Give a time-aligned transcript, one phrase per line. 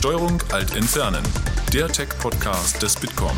[0.00, 1.22] Steuerung Alt Entfernen,
[1.74, 3.36] der Tech-Podcast des Bitkom.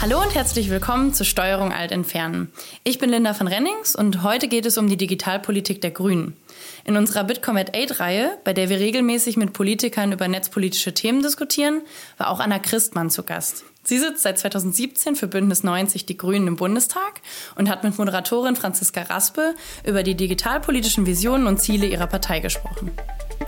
[0.00, 2.50] Hallo und herzlich willkommen zur Steuerung Alt Entfernen.
[2.82, 6.36] Ich bin Linda von Rennings und heute geht es um die Digitalpolitik der Grünen.
[6.84, 11.82] In unserer Bitkom at 8-Reihe, bei der wir regelmäßig mit Politikern über netzpolitische Themen diskutieren,
[12.18, 13.62] war auch Anna Christmann zu Gast.
[13.84, 17.20] Sie sitzt seit 2017 für Bündnis 90 Die Grünen im Bundestag
[17.54, 19.54] und hat mit Moderatorin Franziska Raspe
[19.86, 22.90] über die digitalpolitischen Visionen und Ziele ihrer Partei gesprochen.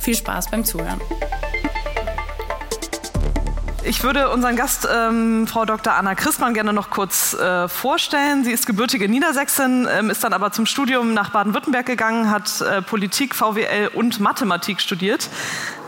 [0.03, 1.01] Viel Spaß beim Zuhören.
[3.85, 5.95] Ich würde unseren Gast, ähm, Frau Dr.
[5.95, 8.43] Anna Christmann, gerne noch kurz äh, vorstellen.
[8.43, 12.83] Sie ist gebürtige Niedersächsin, ähm, ist dann aber zum Studium nach Baden-Württemberg gegangen, hat äh,
[12.83, 15.29] Politik, VWL und Mathematik studiert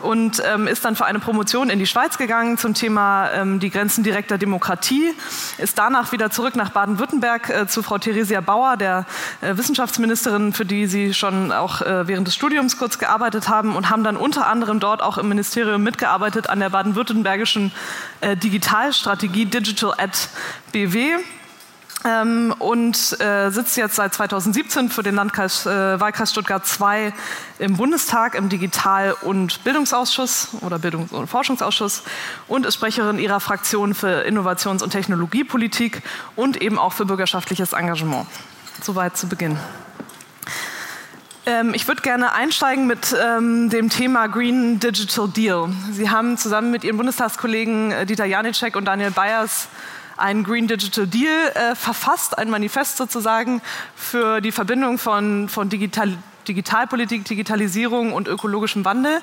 [0.04, 3.70] und ähm, ist dann für eine Promotion in die Schweiz gegangen zum Thema ähm, die
[3.70, 5.12] Grenzen direkter Demokratie,
[5.58, 9.06] ist danach wieder zurück nach Baden-Württemberg äh, zu Frau Theresia Bauer, der
[9.40, 13.90] äh, Wissenschaftsministerin, für die Sie schon auch äh, während des Studiums kurz gearbeitet haben und
[13.90, 17.72] haben dann unter anderem dort auch im Ministerium mitgearbeitet an der baden-württembergischen
[18.20, 20.28] äh, Digitalstrategie Digital at
[20.72, 21.16] BW
[22.04, 27.12] ähm, und äh, sitzt jetzt seit 2017 für den Landkreis, äh, Wahlkreis Stuttgart II
[27.58, 32.02] im Bundestag im Digital- und Bildungsausschuss oder Bildungs- und Forschungsausschuss
[32.46, 36.02] und ist Sprecherin ihrer Fraktion für Innovations- und Technologiepolitik
[36.36, 38.26] und eben auch für bürgerschaftliches Engagement.
[38.82, 39.58] Soweit zu Beginn.
[41.46, 45.68] Ähm, ich würde gerne einsteigen mit ähm, dem Thema Green Digital Deal.
[45.92, 49.68] Sie haben zusammen mit Ihren Bundestagskollegen äh, Dieter Janicek und Daniel Bayers
[50.16, 53.60] einen Green Digital Deal äh, verfasst, ein Manifest sozusagen
[53.96, 59.20] für die Verbindung von, von Digital, Digitalpolitik, Digitalisierung und ökologischem Wandel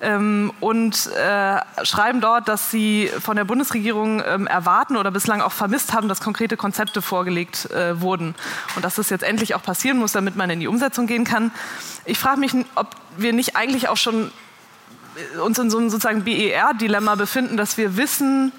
[0.00, 5.52] ähm, und äh, schreiben dort, dass sie von der Bundesregierung ähm, erwarten oder bislang auch
[5.52, 8.34] vermisst haben, dass konkrete Konzepte vorgelegt äh, wurden
[8.74, 11.50] und dass das jetzt endlich auch passieren muss, damit man in die Umsetzung gehen kann.
[12.04, 14.32] Ich frage mich, ob wir nicht eigentlich auch schon
[15.36, 18.52] äh, uns in so einem sozusagen BER-Dilemma befinden, dass wir wissen,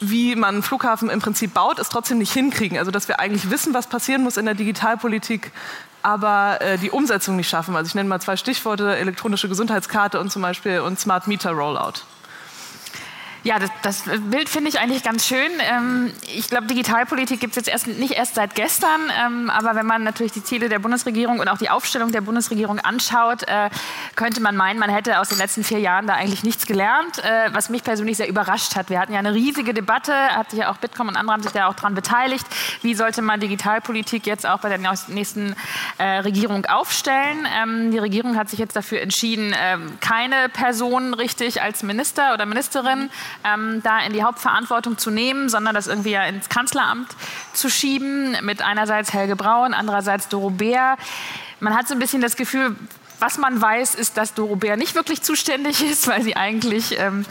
[0.00, 2.78] wie man einen Flughafen im Prinzip baut, es trotzdem nicht hinkriegen.
[2.78, 5.52] Also dass wir eigentlich wissen, was passieren muss in der Digitalpolitik,
[6.02, 7.76] aber äh, die Umsetzung nicht schaffen.
[7.76, 12.02] Also ich nenne mal zwei Stichworte, elektronische Gesundheitskarte und zum Beispiel und Smart Meter Rollout.
[13.44, 15.50] Ja, das, das Bild finde ich eigentlich ganz schön.
[15.60, 19.84] Ähm, ich glaube, Digitalpolitik gibt es jetzt erst, nicht erst seit gestern, ähm, aber wenn
[19.84, 23.68] man natürlich die Ziele der Bundesregierung und auch die Aufstellung der Bundesregierung anschaut, äh,
[24.16, 27.52] könnte man meinen, man hätte aus den letzten vier Jahren da eigentlich nichts gelernt, äh,
[27.52, 28.88] was mich persönlich sehr überrascht hat.
[28.88, 31.52] Wir hatten ja eine riesige Debatte, hat sich ja auch Bitkom und andere haben sich
[31.52, 32.46] da auch daran beteiligt.
[32.80, 34.78] Wie sollte man Digitalpolitik jetzt auch bei der
[35.08, 35.54] nächsten
[35.98, 37.46] äh, Regierung aufstellen?
[37.62, 39.54] Ähm, die Regierung hat sich jetzt dafür entschieden,
[40.00, 43.10] keine Person richtig als Minister oder Ministerin
[43.42, 47.08] ähm, da in die Hauptverantwortung zu nehmen, sondern das irgendwie ja ins Kanzleramt
[47.52, 50.96] zu schieben mit einerseits Helge Braun, andererseits Doro Bär.
[51.60, 52.76] Man hat so ein bisschen das Gefühl,
[53.20, 57.24] was man weiß, ist, dass Doro Bär nicht wirklich zuständig ist, weil sie eigentlich ähm,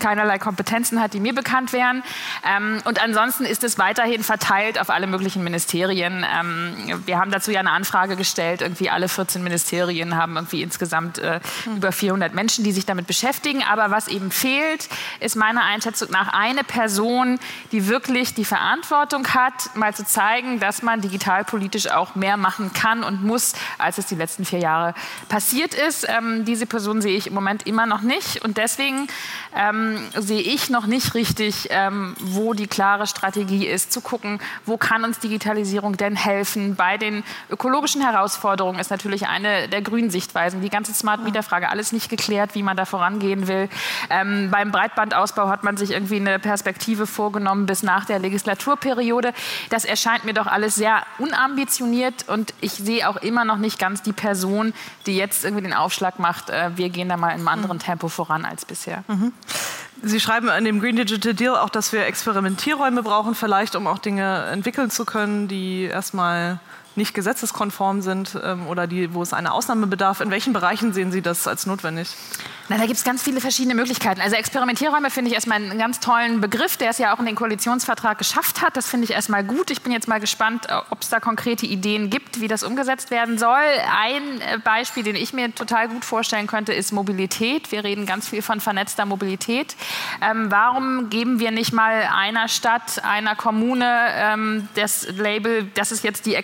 [0.00, 2.02] keinerlei Kompetenzen hat, die mir bekannt wären.
[2.44, 6.26] Ähm, und ansonsten ist es weiterhin verteilt auf alle möglichen Ministerien.
[6.38, 8.62] Ähm, wir haben dazu ja eine Anfrage gestellt.
[8.62, 11.76] Irgendwie alle 14 Ministerien haben irgendwie insgesamt äh, mhm.
[11.76, 13.62] über 400 Menschen, die sich damit beschäftigen.
[13.62, 14.88] Aber was eben fehlt,
[15.20, 17.38] ist meiner Einschätzung nach eine Person,
[17.72, 23.04] die wirklich die Verantwortung hat, mal zu zeigen, dass man digitalpolitisch auch mehr machen kann
[23.04, 24.94] und muss, als es die letzten vier Jahre
[25.28, 26.06] passiert ist.
[26.08, 28.42] Ähm, diese Person sehe ich im Moment immer noch nicht.
[28.44, 29.06] Und deswegen
[29.54, 34.40] äh, ähm, sehe ich noch nicht richtig, ähm, wo die klare Strategie ist, zu gucken,
[34.64, 36.76] wo kann uns Digitalisierung denn helfen.
[36.76, 40.60] Bei den ökologischen Herausforderungen ist natürlich eine der grünen Sichtweisen.
[40.60, 43.68] Die ganze Smart Meter Frage, alles nicht geklärt, wie man da vorangehen will.
[44.10, 49.32] Ähm, beim Breitbandausbau hat man sich irgendwie eine Perspektive vorgenommen bis nach der Legislaturperiode.
[49.70, 54.02] Das erscheint mir doch alles sehr unambitioniert und ich sehe auch immer noch nicht ganz
[54.02, 54.72] die Person,
[55.06, 57.82] die jetzt irgendwie den Aufschlag macht, äh, wir gehen da mal in einem anderen mhm.
[57.82, 59.04] Tempo voran als bisher.
[59.08, 59.32] Mhm.
[60.02, 63.98] Sie schreiben in dem Green Digital Deal auch, dass wir Experimentierräume brauchen, vielleicht um auch
[63.98, 66.60] Dinge entwickeln zu können, die erstmal
[66.98, 70.20] nicht gesetzeskonform sind ähm, oder die, wo es eine Ausnahme bedarf.
[70.20, 72.14] In welchen Bereichen sehen Sie das als notwendig?
[72.70, 74.20] Na, da gibt es ganz viele verschiedene Möglichkeiten.
[74.20, 77.34] Also Experimentierräume finde ich erstmal einen ganz tollen Begriff, der es ja auch in den
[77.34, 78.76] Koalitionsvertrag geschafft hat.
[78.76, 79.70] Das finde ich erstmal gut.
[79.70, 83.10] Ich bin jetzt mal gespannt, äh, ob es da konkrete Ideen gibt, wie das umgesetzt
[83.10, 83.56] werden soll.
[83.56, 87.72] Ein äh, Beispiel, den ich mir total gut vorstellen könnte, ist Mobilität.
[87.72, 89.74] Wir reden ganz viel von vernetzter Mobilität.
[90.20, 96.04] Ähm, warum geben wir nicht mal einer Stadt, einer Kommune ähm, das Label, das ist
[96.04, 96.34] jetzt die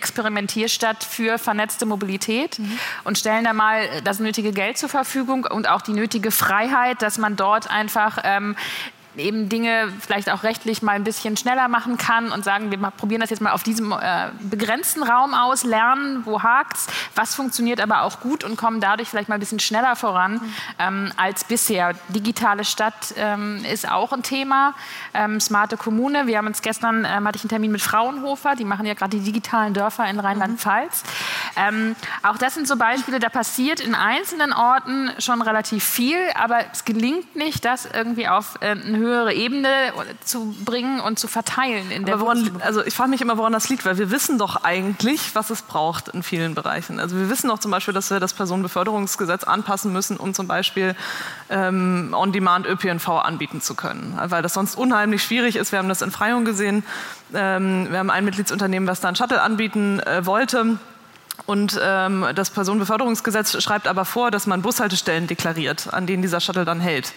[0.45, 2.77] Experimentierstadt für vernetzte Mobilität mhm.
[3.03, 7.17] und stellen da mal das nötige Geld zur Verfügung und auch die nötige Freiheit, dass
[7.17, 8.55] man dort einfach ähm,
[9.17, 13.21] eben Dinge vielleicht auch rechtlich mal ein bisschen schneller machen kann und sagen, wir probieren
[13.21, 18.03] das jetzt mal auf diesem äh, begrenzten Raum aus, lernen, wo hakt's, was funktioniert aber
[18.03, 20.41] auch gut und kommen dadurch vielleicht mal ein bisschen schneller voran
[20.79, 21.93] ähm, als bisher.
[22.09, 24.73] Digitale Stadt ähm, ist auch ein Thema,
[25.13, 26.27] ähm, smarte Kommune.
[26.27, 29.17] Wir haben uns gestern, ähm, hatte ich einen Termin mit Fraunhofer, die machen ja gerade
[29.17, 31.03] die digitalen Dörfer in Rheinland-Pfalz.
[31.55, 31.95] Mhm.
[32.23, 36.85] auch das sind so Beispiele, da passiert in einzelnen Orten schon relativ viel, aber es
[36.85, 39.67] gelingt nicht, das irgendwie auf äh, eine höhere Ebene
[40.23, 41.91] zu bringen und zu verteilen.
[41.91, 44.63] In der woran, also ich frage mich immer, woran das liegt, weil wir wissen doch
[44.63, 46.99] eigentlich, was es braucht in vielen Bereichen.
[46.99, 50.95] Also wir wissen doch zum Beispiel, dass wir das Personenbeförderungsgesetz anpassen müssen, um zum Beispiel
[51.49, 55.71] ähm, On-Demand ÖPNV anbieten zu können, weil das sonst unheimlich schwierig ist.
[55.71, 56.83] Wir haben das in Freiung gesehen.
[57.33, 60.77] Ähm, wir haben ein Mitgliedsunternehmen, was da einen Shuttle anbieten äh, wollte
[61.45, 66.65] und ähm, das Personenbeförderungsgesetz schreibt aber vor, dass man Bushaltestellen deklariert, an denen dieser Shuttle
[66.65, 67.13] dann hält.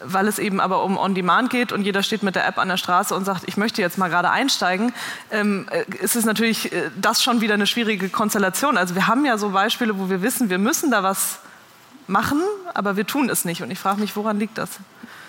[0.00, 2.76] Weil es eben aber um On-Demand geht und jeder steht mit der App an der
[2.76, 4.92] Straße und sagt, ich möchte jetzt mal gerade einsteigen,
[5.30, 8.76] ähm, äh, ist es natürlich äh, das schon wieder eine schwierige Konstellation.
[8.76, 11.40] Also wir haben ja so Beispiele, wo wir wissen, wir müssen da was
[12.06, 12.42] machen,
[12.74, 13.62] aber wir tun es nicht.
[13.62, 14.70] Und ich frage mich, woran liegt das?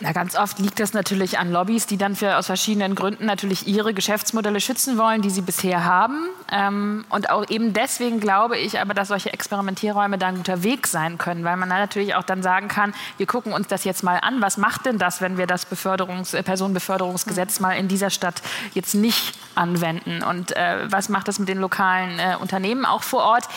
[0.01, 3.65] Na, ganz oft liegt das natürlich an Lobbys, die dann für, aus verschiedenen Gründen natürlich
[3.65, 6.27] ihre Geschäftsmodelle schützen wollen, die sie bisher haben.
[6.51, 10.87] Ähm, und auch eben deswegen glaube ich aber, dass solche Experimentierräume da ein guter Weg
[10.87, 14.03] sein können, weil man dann natürlich auch dann sagen kann, wir gucken uns das jetzt
[14.03, 14.41] mal an.
[14.41, 18.41] Was macht denn das, wenn wir das Beförderungs-, äh, Personenbeförderungsgesetz mal in dieser Stadt
[18.73, 20.23] jetzt nicht anwenden?
[20.23, 23.47] Und äh, was macht das mit den lokalen äh, Unternehmen auch vor Ort?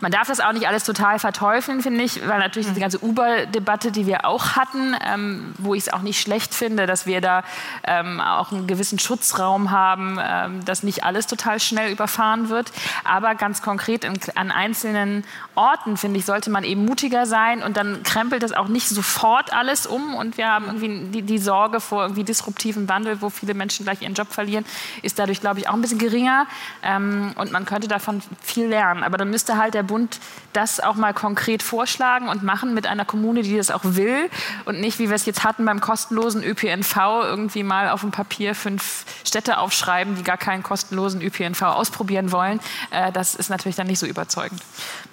[0.00, 2.72] Man darf das auch nicht alles total verteufeln, finde ich, weil natürlich mhm.
[2.72, 6.86] diese ganze Uber-Debatte, die wir auch hatten, ähm, wo ich es auch nicht schlecht finde,
[6.86, 7.42] dass wir da
[7.84, 12.70] ähm, auch einen gewissen Schutzraum haben, ähm, dass nicht alles total schnell überfahren wird.
[13.04, 15.24] Aber ganz konkret in, an einzelnen
[15.56, 19.52] Orten, finde ich, sollte man eben mutiger sein und dann krempelt das auch nicht sofort
[19.52, 23.54] alles um und wir haben irgendwie die, die Sorge vor irgendwie disruptiven Wandel, wo viele
[23.54, 24.64] Menschen gleich ihren Job verlieren,
[25.02, 26.46] ist dadurch, glaube ich, auch ein bisschen geringer
[26.82, 29.02] ähm, und man könnte davon viel lernen.
[29.02, 30.20] Aber dann müsste halt der Bund
[30.52, 34.30] das auch mal konkret vorschlagen und machen mit einer Kommune, die das auch will
[34.64, 38.54] und nicht, wie wir es jetzt hatten beim kostenlosen ÖPNV, irgendwie mal auf dem Papier
[38.54, 42.60] fünf Städte aufschreiben, die gar keinen kostenlosen ÖPNV ausprobieren wollen.
[42.90, 44.60] Äh, das ist natürlich dann nicht so überzeugend.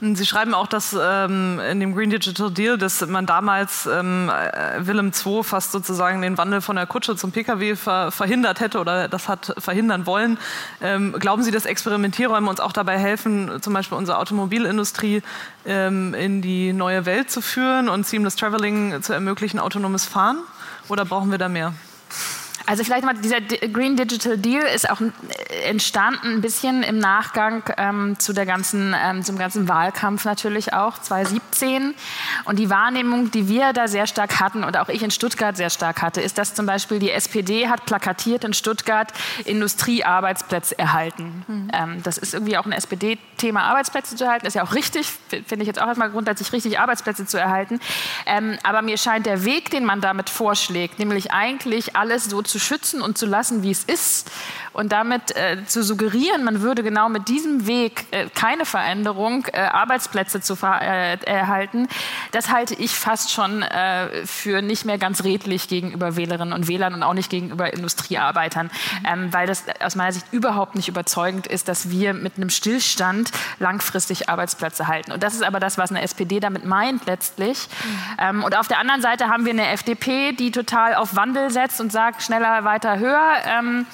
[0.02, 4.86] Sie schreiben auch, dass ähm, in dem Green Digital Deal, dass man damals ähm, äh,
[4.86, 9.08] Willem II fast sozusagen den Wandel von der Kutsche zum Pkw ver verhindert hätte oder
[9.08, 10.38] das hat verhindern wollen.
[10.82, 14.18] Ähm, glauben Sie, dass Experimentierräume uns auch dabei helfen, zum Beispiel unsere
[14.66, 15.22] Automobilindustrie
[15.66, 20.40] ähm, in die neue Welt zu führen und Seamless Traveling zu ermöglichen, autonomes Fahren?
[20.90, 21.74] Oder brauchen wir da mehr?
[22.66, 25.00] Also vielleicht mal dieser Green Digital Deal ist auch
[25.66, 30.98] entstanden ein bisschen im Nachgang ähm, zu der ganzen, ähm, zum ganzen Wahlkampf natürlich auch
[30.98, 31.94] 2017.
[32.46, 35.70] Und die Wahrnehmung, die wir da sehr stark hatten und auch ich in Stuttgart sehr
[35.70, 39.12] stark hatte, ist, dass zum Beispiel die SPD hat plakatiert in Stuttgart
[39.46, 41.46] Industriearbeitsplätze erhalten.
[41.48, 41.72] Mhm.
[41.74, 44.46] Ähm, das ist irgendwie auch ein SPD-Thema, Arbeitsplätze zu erhalten.
[44.48, 47.80] Ist ja auch richtig, finde ich jetzt auch erstmal grundsätzlich richtig, Arbeitsplätze zu erhalten.
[48.26, 52.55] Ähm, aber mir scheint der Weg, den man damit vorschlägt, nämlich eigentlich alles so zu
[52.56, 54.32] zu schützen und zu lassen, wie es ist
[54.76, 59.60] und damit äh, zu suggerieren, man würde genau mit diesem Weg äh, keine Veränderung, äh,
[59.60, 61.90] Arbeitsplätze zu äh, erhalten,
[62.32, 66.94] das halte ich fast schon äh, für nicht mehr ganz redlich gegenüber Wählerinnen und Wählern
[66.94, 68.70] und auch nicht gegenüber Industriearbeitern,
[69.06, 73.32] ähm, weil das aus meiner Sicht überhaupt nicht überzeugend ist, dass wir mit einem Stillstand
[73.60, 75.12] langfristig Arbeitsplätze halten.
[75.12, 77.68] Und das ist aber das, was eine SPD damit meint letztlich.
[77.68, 78.18] Mhm.
[78.18, 81.80] Ähm, und auf der anderen Seite haben wir eine FDP, die total auf Wandel setzt
[81.80, 83.34] und sagt, schneller schneller, weiter, höher.
[83.46, 83.86] Ähm,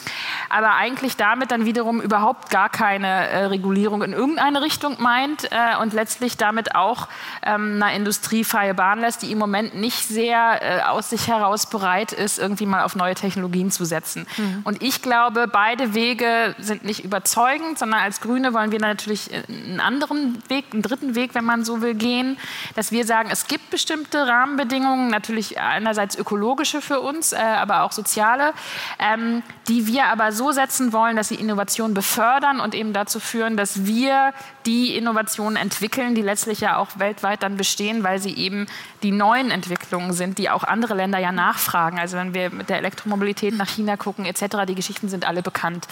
[0.49, 5.77] aber eigentlich damit dann wiederum überhaupt gar keine äh, Regulierung in irgendeine Richtung meint äh,
[5.81, 7.07] und letztlich damit auch
[7.43, 11.69] ähm, einer Industrie freie Bahn lässt, die im Moment nicht sehr äh, aus sich heraus
[11.69, 14.27] bereit ist, irgendwie mal auf neue Technologien zu setzen.
[14.37, 14.61] Mhm.
[14.65, 19.43] Und ich glaube, beide Wege sind nicht überzeugend, sondern als Grüne wollen wir natürlich äh,
[19.47, 22.37] einen anderen Weg, einen dritten Weg, wenn man so will, gehen,
[22.75, 27.93] dass wir sagen, es gibt bestimmte Rahmenbedingungen, natürlich einerseits ökologische für uns, äh, aber auch
[27.93, 28.53] soziale Potenziale,
[28.99, 33.57] ähm, die wir aber so setzen wollen, dass sie Innovation befördern und eben dazu führen,
[33.57, 34.33] dass wir
[34.65, 38.67] die Innovationen entwickeln, die letztlich ja auch weltweit dann bestehen, weil sie eben
[39.03, 41.99] die neuen Entwicklungen sind, die auch andere Länder ja nachfragen.
[41.99, 45.87] Also wenn wir mit der Elektromobilität nach China gucken etc., die Geschichten sind alle bekannt.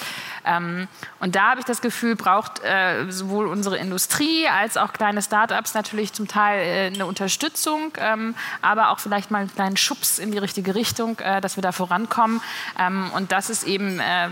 [0.45, 0.87] Ähm,
[1.19, 5.73] und da habe ich das Gefühl, braucht äh, sowohl unsere Industrie als auch kleine Start-ups
[5.73, 10.31] natürlich zum Teil äh, eine Unterstützung, ähm, aber auch vielleicht mal einen kleinen Schubs in
[10.31, 12.38] die richtige Richtung, äh, dass wir da vorankommen.
[12.77, 14.29] Ähm, und das ist eben äh,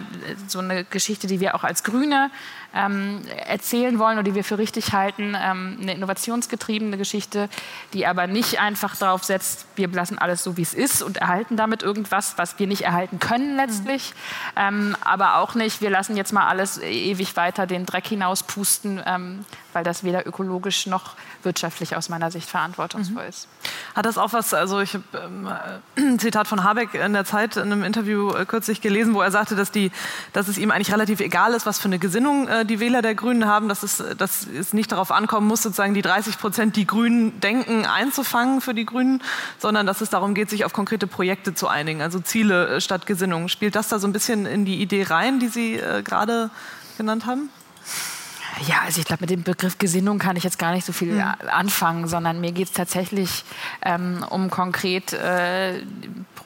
[0.48, 2.30] so eine Geschichte, die wir auch als Grüne
[2.76, 5.36] ähm, erzählen wollen oder die wir für richtig halten.
[5.38, 7.50] Ähm, eine innovationsgetriebene Geschichte,
[7.94, 11.58] die aber nicht einfach darauf setzt, wir lassen alles so, wie es ist und erhalten
[11.58, 14.14] damit irgendwas, was wir nicht erhalten können letztlich.
[14.56, 14.96] Mhm.
[15.02, 19.02] Aber auch nicht, wir lassen jetzt mal alles ewig weiter den Dreck hinauspusten,
[19.74, 21.16] weil das weder ökologisch noch
[21.48, 23.30] wirtschaftlich aus meiner Sicht verantwortungsvoll mhm.
[23.30, 23.48] ist.
[23.96, 25.50] Hat das auch was, also ich habe ähm,
[25.96, 29.32] ein Zitat von Habeck in der Zeit in einem Interview äh, kürzlich gelesen, wo er
[29.32, 29.92] sagte, dass, die,
[30.34, 33.16] dass es ihm eigentlich relativ egal ist, was für eine Gesinnung äh, die Wähler der
[33.16, 36.86] Grünen haben, dass es, dass es nicht darauf ankommen muss, sozusagen die 30 Prozent, die
[36.86, 39.24] Grünen denken, einzufangen für die Grünen,
[39.58, 43.06] sondern dass es darum geht, sich auf konkrete Projekte zu einigen, also Ziele äh, statt
[43.06, 43.48] Gesinnung.
[43.48, 46.50] Spielt das da so ein bisschen in die Idee rein, die Sie äh, gerade
[46.98, 47.50] genannt haben?
[48.66, 51.14] Ja, also ich glaube, mit dem Begriff Gesinnung kann ich jetzt gar nicht so viel
[51.14, 51.34] mhm.
[51.50, 53.44] anfangen, sondern mir geht es tatsächlich
[53.84, 55.82] ähm, um konkret äh,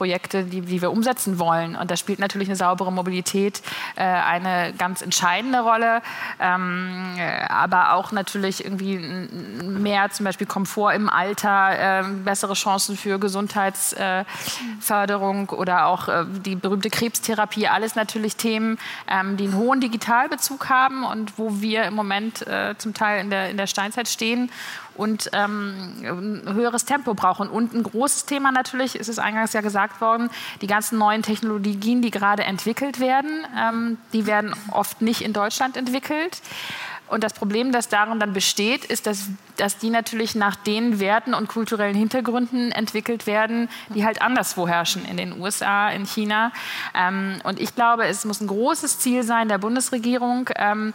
[0.02, 1.76] Projekte, die, die, wir umsetzen wollen.
[1.76, 3.62] Und da spielt natürlich eine saubere Mobilität
[3.94, 6.02] äh, eine ganz entscheidende Rolle,
[6.40, 7.16] ähm,
[7.48, 15.50] aber auch natürlich irgendwie mehr zum Beispiel Komfort im Alter, äh, bessere Chancen für Gesundheitsförderung
[15.50, 21.04] oder auch äh, die berühmte Krebstherapie, alles natürlich Themen, ähm, die einen hohen Digitalbezug haben
[21.04, 24.50] und wo wir im Moment äh, zum Teil in der, in der Steinzeit stehen
[24.96, 27.48] und ähm, ein höheres Tempo brauchen.
[27.48, 30.30] Und ein großes Thema natürlich, ist es eingangs ja gesagt worden,
[30.60, 35.76] die ganzen neuen Technologien, die gerade entwickelt werden, ähm, die werden oft nicht in Deutschland
[35.76, 36.40] entwickelt.
[37.12, 41.34] Und das Problem, das darin dann besteht, ist, dass, dass die natürlich nach den Werten
[41.34, 46.52] und kulturellen Hintergründen entwickelt werden, die halt anderswo herrschen, in den USA, in China.
[46.94, 50.94] Ähm, und ich glaube, es muss ein großes Ziel sein der Bundesregierung, ähm,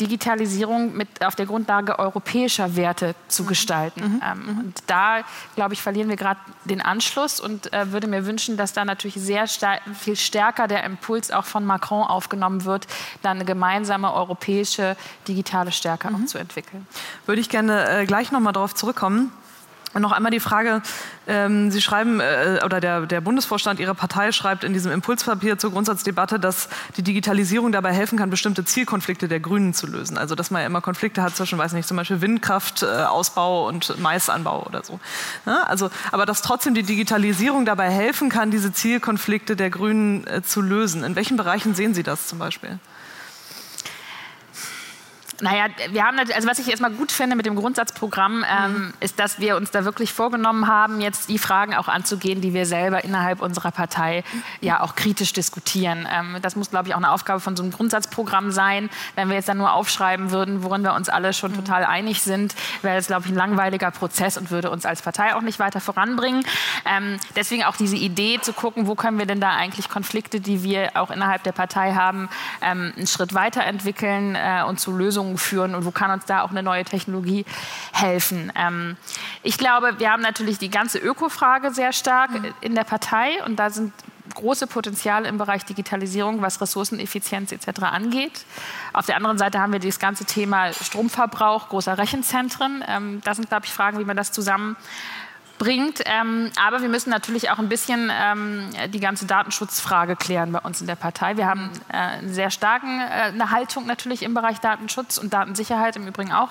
[0.00, 3.46] Digitalisierung mit, auf der Grundlage europäischer Werte zu mhm.
[3.46, 4.00] gestalten.
[4.00, 4.22] Mhm.
[4.24, 4.58] Ähm, mhm.
[4.60, 5.22] und da,
[5.54, 9.16] glaube ich, verlieren wir gerade den Anschluss und äh, würde mir wünschen, dass da natürlich
[9.16, 9.46] sehr
[9.98, 12.86] viel stärker der Impuls auch von Macron aufgenommen wird,
[13.22, 16.14] da eine gemeinsame europäische digitale Stärke mhm.
[16.14, 16.86] auch zu entwickeln.
[17.26, 19.32] Würde ich gerne äh, gleich noch mal darauf zurückkommen.
[19.94, 20.82] Und noch einmal die Frage,
[21.26, 25.72] ähm, Sie schreiben, äh, oder der, der, Bundesvorstand Ihrer Partei schreibt in diesem Impulspapier zur
[25.72, 30.18] Grundsatzdebatte, dass die Digitalisierung dabei helfen kann, bestimmte Zielkonflikte der Grünen zu lösen.
[30.18, 33.98] Also dass man ja immer Konflikte hat zwischen, weiß nicht, zum Beispiel Windkraftausbau äh, und
[33.98, 35.00] Maisanbau oder so.
[35.46, 40.42] Ja, also, aber dass trotzdem die Digitalisierung dabei helfen kann, diese Zielkonflikte der Grünen äh,
[40.42, 41.02] zu lösen.
[41.02, 42.78] In welchen Bereichen sehen Sie das zum Beispiel?
[45.40, 48.94] Naja, wir haben, also was ich erstmal gut finde mit dem Grundsatzprogramm, ähm, mhm.
[48.98, 52.66] ist, dass wir uns da wirklich vorgenommen haben, jetzt die Fragen auch anzugehen, die wir
[52.66, 54.24] selber innerhalb unserer Partei
[54.60, 56.08] ja auch kritisch diskutieren.
[56.12, 58.90] Ähm, das muss, glaube ich, auch eine Aufgabe von so einem Grundsatzprogramm sein.
[59.14, 61.56] Wenn wir jetzt dann nur aufschreiben würden, worin wir uns alle schon mhm.
[61.56, 65.36] total einig sind, wäre das, glaube ich, ein langweiliger Prozess und würde uns als Partei
[65.36, 66.44] auch nicht weiter voranbringen.
[66.84, 70.64] Ähm, deswegen auch diese Idee zu gucken, wo können wir denn da eigentlich Konflikte, die
[70.64, 72.28] wir auch innerhalb der Partei haben,
[72.60, 76.42] ähm, einen Schritt weiterentwickeln äh, und zu Lösungen Lösungen führen und wo kann uns da
[76.42, 77.44] auch eine neue Technologie
[77.92, 78.52] helfen.
[78.56, 78.96] Ähm,
[79.42, 82.54] ich glaube, wir haben natürlich die ganze Ökofrage sehr stark mhm.
[82.60, 83.92] in der Partei und da sind
[84.34, 87.82] große Potenziale im Bereich Digitalisierung, was Ressourceneffizienz etc.
[87.82, 88.44] angeht.
[88.92, 92.84] Auf der anderen Seite haben wir das ganze Thema Stromverbrauch großer Rechenzentren.
[92.86, 94.76] Ähm, das sind, glaube ich, Fragen, wie man das zusammen
[95.58, 96.02] bringt.
[96.06, 100.80] Ähm, aber wir müssen natürlich auch ein bisschen ähm, die ganze Datenschutzfrage klären bei uns
[100.80, 101.36] in der Partei.
[101.36, 105.96] Wir haben äh, eine sehr starke äh, eine Haltung natürlich im Bereich Datenschutz und Datensicherheit
[105.96, 106.50] im Übrigen auch,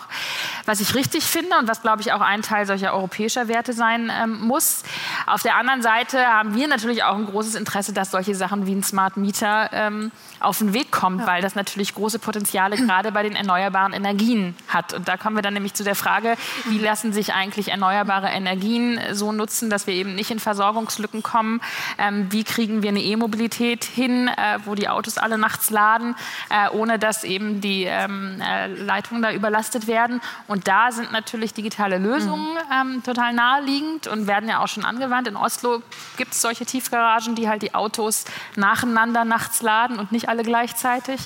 [0.66, 4.12] was ich richtig finde und was, glaube ich, auch ein Teil solcher europäischer Werte sein
[4.14, 4.84] ähm, muss.
[5.26, 8.74] Auf der anderen Seite haben wir natürlich auch ein großes Interesse, dass solche Sachen wie
[8.74, 11.28] ein Smart Meter ähm, auf den Weg kommt, ja.
[11.28, 14.94] weil das natürlich große Potenziale gerade bei den erneuerbaren Energien hat.
[14.94, 16.36] Und da kommen wir dann nämlich zu der Frage,
[16.66, 21.62] wie lassen sich eigentlich erneuerbare Energien so nutzen, dass wir eben nicht in Versorgungslücken kommen?
[21.98, 26.16] Ähm, wie kriegen wir eine E-Mobilität hin, äh, wo die Autos alle nachts laden,
[26.50, 30.22] äh, ohne dass eben die ähm, äh, Leitungen da überlastet werden?
[30.48, 32.94] Und da sind natürlich digitale Lösungen mhm.
[32.96, 35.28] ähm, total naheliegend und werden ja auch schon angewandt.
[35.28, 35.82] In Oslo
[36.18, 38.26] gibt es solche Tiefgaragen, die halt die Autos
[38.56, 41.22] nacheinander nachts laden und nicht alle gleichzeitig.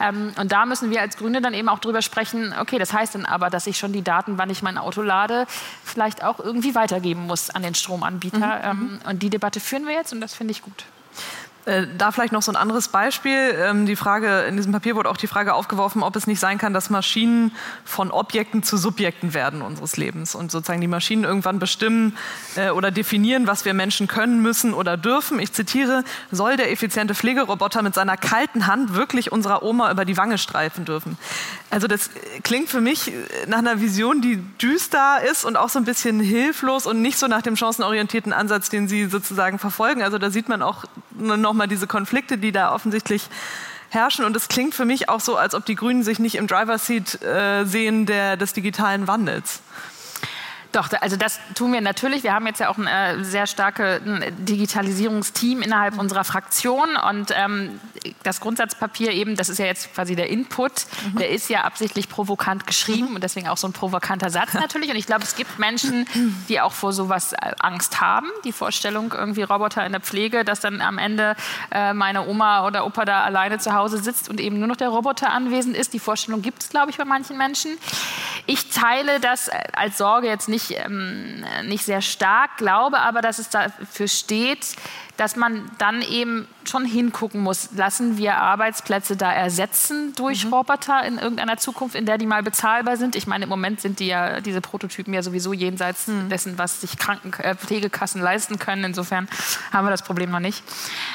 [0.00, 3.14] Ähm, und da müssen wir als Grüne dann eben auch drüber sprechen, okay, das heißt
[3.14, 5.46] dann aber, dass ich schon die Daten, wann ich mein Auto lade,
[5.84, 6.74] vielleicht auch irgendwie
[7.14, 8.74] weitergeben muss an den Stromanbieter.
[8.74, 9.00] Mhm.
[9.04, 10.84] Ähm, und die Debatte führen wir jetzt und das finde ich gut.
[11.66, 13.54] Äh, da vielleicht noch so ein anderes Beispiel.
[13.56, 16.58] Ähm, die Frage, in diesem Papier wurde auch die Frage aufgeworfen, ob es nicht sein
[16.58, 17.52] kann, dass Maschinen
[17.84, 22.16] von Objekten zu Subjekten werden unseres Lebens und sozusagen die Maschinen irgendwann bestimmen
[22.56, 25.38] äh, oder definieren, was wir Menschen können, müssen oder dürfen.
[25.38, 30.18] Ich zitiere, soll der effiziente Pflegeroboter mit seiner kalten Hand wirklich unserer Oma über die
[30.18, 31.16] Wange streifen dürfen?
[31.70, 32.10] Also das
[32.42, 33.10] klingt für mich
[33.46, 37.26] nach einer Vision, die düster ist und auch so ein bisschen hilflos und nicht so
[37.26, 40.02] nach dem chancenorientierten Ansatz, den Sie sozusagen verfolgen.
[40.02, 40.84] Also da sieht man auch
[41.18, 43.28] noch nochmal diese Konflikte, die da offensichtlich
[43.90, 44.24] herrschen.
[44.24, 46.78] Und es klingt für mich auch so, als ob die Grünen sich nicht im Driver
[46.78, 49.60] Seat äh, sehen der, des digitalen Wandels.
[50.74, 52.24] Doch, also das tun wir natürlich.
[52.24, 54.00] Wir haben jetzt ja auch ein äh, sehr starkes
[54.38, 57.80] Digitalisierungsteam innerhalb unserer Fraktion und ähm,
[58.24, 61.18] das Grundsatzpapier eben, das ist ja jetzt quasi der Input, mhm.
[61.18, 63.14] der ist ja absichtlich provokant geschrieben mhm.
[63.14, 64.90] und deswegen auch so ein provokanter Satz natürlich.
[64.90, 66.06] Und ich glaube, es gibt Menschen,
[66.48, 68.26] die auch vor sowas äh, Angst haben.
[68.44, 71.36] Die Vorstellung, irgendwie Roboter in der Pflege, dass dann am Ende
[71.70, 74.88] äh, meine Oma oder Opa da alleine zu Hause sitzt und eben nur noch der
[74.88, 75.92] Roboter anwesend ist.
[75.92, 77.78] Die Vorstellung gibt es, glaube ich, bei manchen Menschen.
[78.46, 83.20] Ich teile das äh, als Sorge jetzt nicht nicht, ähm, nicht sehr stark, glaube aber,
[83.20, 84.76] dass es dafür steht,
[85.16, 90.54] dass man dann eben schon hingucken muss, lassen wir Arbeitsplätze da ersetzen durch mhm.
[90.54, 93.16] Roboter in irgendeiner Zukunft, in der die mal bezahlbar sind.
[93.16, 96.28] Ich meine, im Moment sind die ja, diese Prototypen ja sowieso jenseits mhm.
[96.28, 98.84] dessen, was sich Kranken äh, Pflegekassen leisten können.
[98.84, 99.28] Insofern
[99.72, 100.62] haben wir das Problem noch nicht.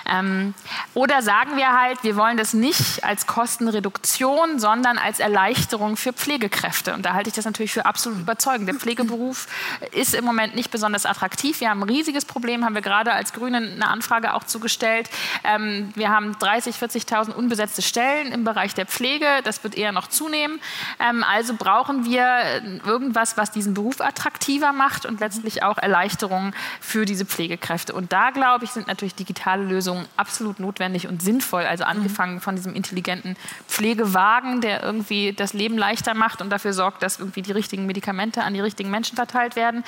[0.06, 0.54] Ähm,
[0.94, 6.94] oder sagen wir halt, wir wollen das nicht als Kostenreduktion, sondern als Erleichterung für Pflegekräfte.
[6.94, 8.68] Und da halte ich das natürlich für absolut überzeugend.
[8.68, 9.48] Der Pflegeberuf
[9.92, 11.60] ist im Moment nicht besonders attraktiv.
[11.60, 15.10] Wir haben ein riesiges Problem, haben wir gerade als Grünen eine Anfrage auch zugestellt.
[15.44, 19.26] Ähm, wir haben 30.000, 40.000 unbesetzte Stellen im Bereich der Pflege.
[19.44, 20.60] Das wird eher noch zunehmen.
[21.00, 27.06] Ähm, also brauchen wir irgendwas, was diesen Beruf attraktiver macht und letztlich auch Erleichterungen für
[27.06, 27.94] diese Pflegekräfte.
[27.94, 31.64] Und da, glaube ich, sind natürlich digitale Lösungen absolut notwendig und sinnvoll.
[31.64, 31.92] Also mhm.
[31.92, 33.36] angefangen von diesem intelligenten
[33.68, 38.44] Pflegewagen, der irgendwie das Leben leichter macht und dafür sorgt, dass irgendwie die richtigen Medikamente
[38.44, 39.84] an die richtigen Menschen verteilt werden,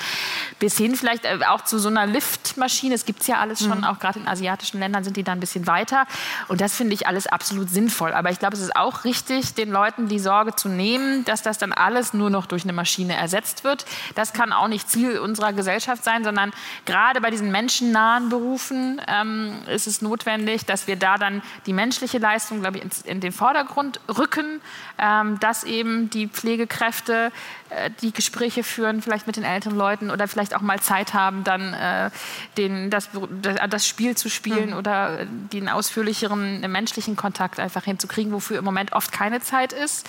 [0.58, 2.94] bis hin vielleicht äh, auch zu so einer Liftmaschine.
[2.94, 3.84] Es gibt es ja alles schon, mhm.
[3.84, 6.06] auch gerade in asiatischen Ländern sind die dann bisschen weiter.
[6.48, 8.12] Und das finde ich alles absolut sinnvoll.
[8.12, 11.58] Aber ich glaube, es ist auch richtig, den Leuten die Sorge zu nehmen, dass das
[11.58, 13.84] dann alles nur noch durch eine Maschine ersetzt wird.
[14.14, 16.52] Das kann auch nicht Ziel unserer Gesellschaft sein, sondern
[16.86, 22.18] gerade bei diesen menschennahen Berufen ähm, ist es notwendig, dass wir da dann die menschliche
[22.18, 24.60] Leistung, glaube ich, in, in den Vordergrund rücken,
[24.98, 27.32] ähm, dass eben die Pflegekräfte
[27.70, 31.44] äh, die Gespräche führen, vielleicht mit den älteren Leuten oder vielleicht auch mal Zeit haben,
[31.44, 32.10] dann äh,
[32.56, 33.10] den, das,
[33.68, 34.76] das Spiel zu spielen mhm.
[34.76, 40.08] oder den ausführlicheren menschlichen Kontakt einfach hinzukriegen, wofür im Moment oft keine Zeit ist.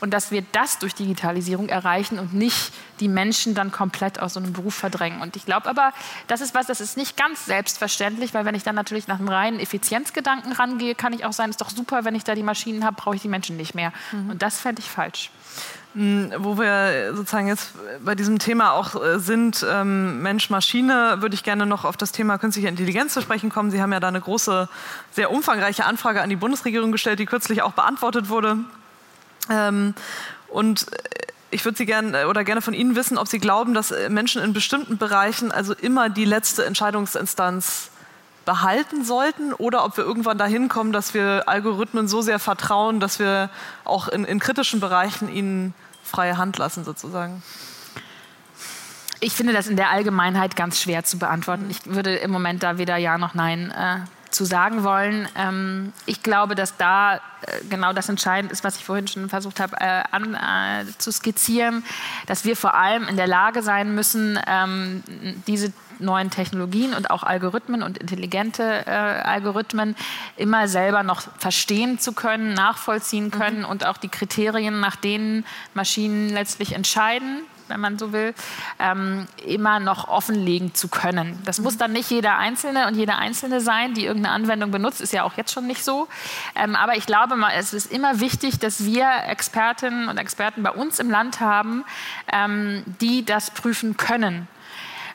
[0.00, 4.40] Und dass wir das durch Digitalisierung erreichen und nicht die Menschen dann komplett aus so
[4.40, 5.20] einem Beruf verdrängen.
[5.20, 5.92] Und ich glaube aber,
[6.26, 9.28] das ist was, das ist nicht ganz selbstverständlich, weil wenn ich dann natürlich nach einem
[9.28, 12.84] reinen Effizienzgedanken rangehe, kann ich auch sagen, ist doch super, wenn ich da die Maschinen
[12.84, 13.92] habe, brauche ich die Menschen nicht mehr.
[14.12, 14.30] Mhm.
[14.30, 15.30] Und das fände ich falsch.
[15.94, 21.42] Hm, wo wir sozusagen jetzt bei diesem Thema auch äh, sind, ähm, Mensch-Maschine, würde ich
[21.42, 23.70] gerne noch auf das Thema künstliche Intelligenz zu sprechen kommen.
[23.70, 24.70] Sie haben ja da eine große,
[25.10, 28.56] sehr umfangreiche Anfrage an die Bundesregierung gestellt, die kürzlich auch beantwortet wurde.
[29.50, 29.94] Ähm,
[30.48, 30.96] und äh,
[31.50, 34.40] ich würde Sie gerne äh, oder gerne von Ihnen wissen, ob Sie glauben, dass Menschen
[34.40, 37.90] in bestimmten Bereichen also immer die letzte Entscheidungsinstanz
[38.44, 43.18] behalten sollten oder ob wir irgendwann dahin kommen, dass wir Algorithmen so sehr vertrauen, dass
[43.18, 43.50] wir
[43.84, 47.42] auch in, in kritischen Bereichen ihnen freie Hand lassen sozusagen.
[49.20, 51.70] Ich finde das in der Allgemeinheit ganz schwer zu beantworten.
[51.70, 54.00] Ich würde im Moment da weder Ja noch Nein äh,
[54.32, 55.28] zu sagen wollen.
[55.36, 57.18] Ähm, ich glaube, dass da äh,
[57.68, 61.84] genau das entscheidend ist, was ich vorhin schon versucht habe äh, an, äh, zu skizzieren,
[62.26, 65.02] dass wir vor allem in der Lage sein müssen, ähm,
[65.46, 69.96] diese neuen Technologien und auch Algorithmen und intelligente äh, Algorithmen
[70.36, 73.66] immer selber noch verstehen zu können, nachvollziehen können mhm.
[73.66, 78.34] und auch die Kriterien, nach denen Maschinen letztlich entscheiden, wenn man so will,
[78.78, 81.38] ähm, immer noch offenlegen zu können.
[81.44, 81.64] Das mhm.
[81.64, 85.22] muss dann nicht jeder Einzelne und jede Einzelne sein, die irgendeine Anwendung benutzt, ist ja
[85.24, 86.08] auch jetzt schon nicht so.
[86.54, 90.70] Ähm, aber ich glaube mal, es ist immer wichtig, dass wir Expertinnen und Experten bei
[90.70, 91.84] uns im Land haben,
[92.32, 94.48] ähm, die das prüfen können.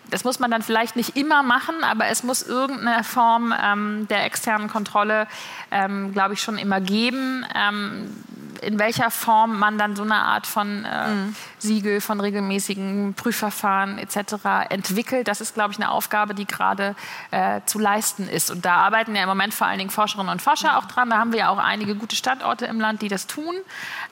[0.09, 4.25] Das muss man dann vielleicht nicht immer machen, aber es muss irgendeine Form ähm, der
[4.25, 5.27] externen Kontrolle,
[5.71, 7.45] ähm, glaube ich, schon immer geben.
[7.53, 8.23] Ähm,
[8.61, 11.35] in welcher Form man dann so eine Art von äh, mhm.
[11.59, 14.35] Siegel, von regelmäßigen Prüfverfahren etc.
[14.69, 15.27] entwickelt.
[15.27, 16.95] Das ist, glaube ich, eine Aufgabe, die gerade
[17.31, 18.51] äh, zu leisten ist.
[18.51, 21.09] Und da arbeiten ja im Moment vor allen Dingen Forscherinnen und Forscher auch dran.
[21.09, 23.55] Da haben wir ja auch einige gute Standorte im Land, die das tun.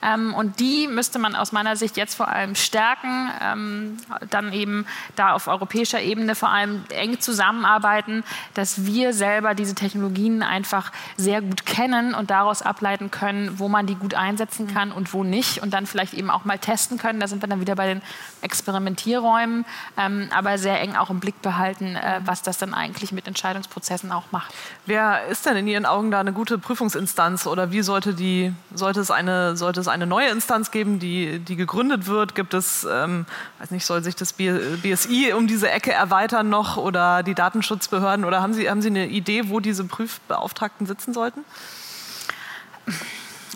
[0.02, 3.96] Ähm, und die müsste man aus meiner Sicht jetzt vor allem stärken, ähm,
[4.30, 10.42] dann eben da auf europäischer Ebene vor allem eng zusammenarbeiten, dass wir selber diese Technologien
[10.42, 14.92] einfach sehr gut kennen und daraus ableiten können, wo man die gut einsetzt einsetzen kann
[14.92, 17.20] und wo nicht und dann vielleicht eben auch mal testen können.
[17.20, 18.02] Da sind wir dann wieder bei den
[18.42, 19.64] Experimentierräumen,
[19.96, 24.12] ähm, aber sehr eng auch im Blick behalten, äh, was das dann eigentlich mit Entscheidungsprozessen
[24.12, 24.52] auch macht.
[24.84, 29.00] Wer ist denn in Ihren Augen da eine gute Prüfungsinstanz oder wie sollte, die, sollte,
[29.00, 32.34] es, eine, sollte es eine neue Instanz geben, die, die gegründet wird?
[32.34, 33.24] Gibt es, ähm,
[33.58, 38.42] weiß nicht, soll sich das BSI um diese Ecke erweitern noch oder die Datenschutzbehörden oder
[38.42, 41.44] haben Sie, haben Sie eine Idee, wo diese Prüfbeauftragten sitzen sollten?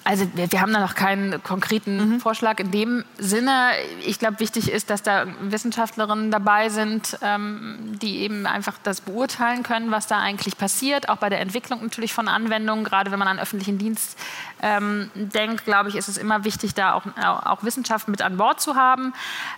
[0.04, 2.20] Also wir, wir, haben da noch keinen konkreten mhm.
[2.20, 3.72] Vorschlag in dem Sinne.
[4.04, 9.62] Ich glaube, wichtig ist, dass da Wissenschaftlerinnen dabei sind, ähm, die eben einfach das beurteilen
[9.62, 12.84] können, was da eigentlich passiert, auch bei der Entwicklung natürlich von Anwendungen.
[12.84, 14.18] Gerade wenn man an öffentlichen Dienst
[14.62, 18.60] ähm, denkt, glaube ich, ist es immer wichtig, da auch, auch Wissenschaft mit an Bord
[18.60, 19.12] zu haben.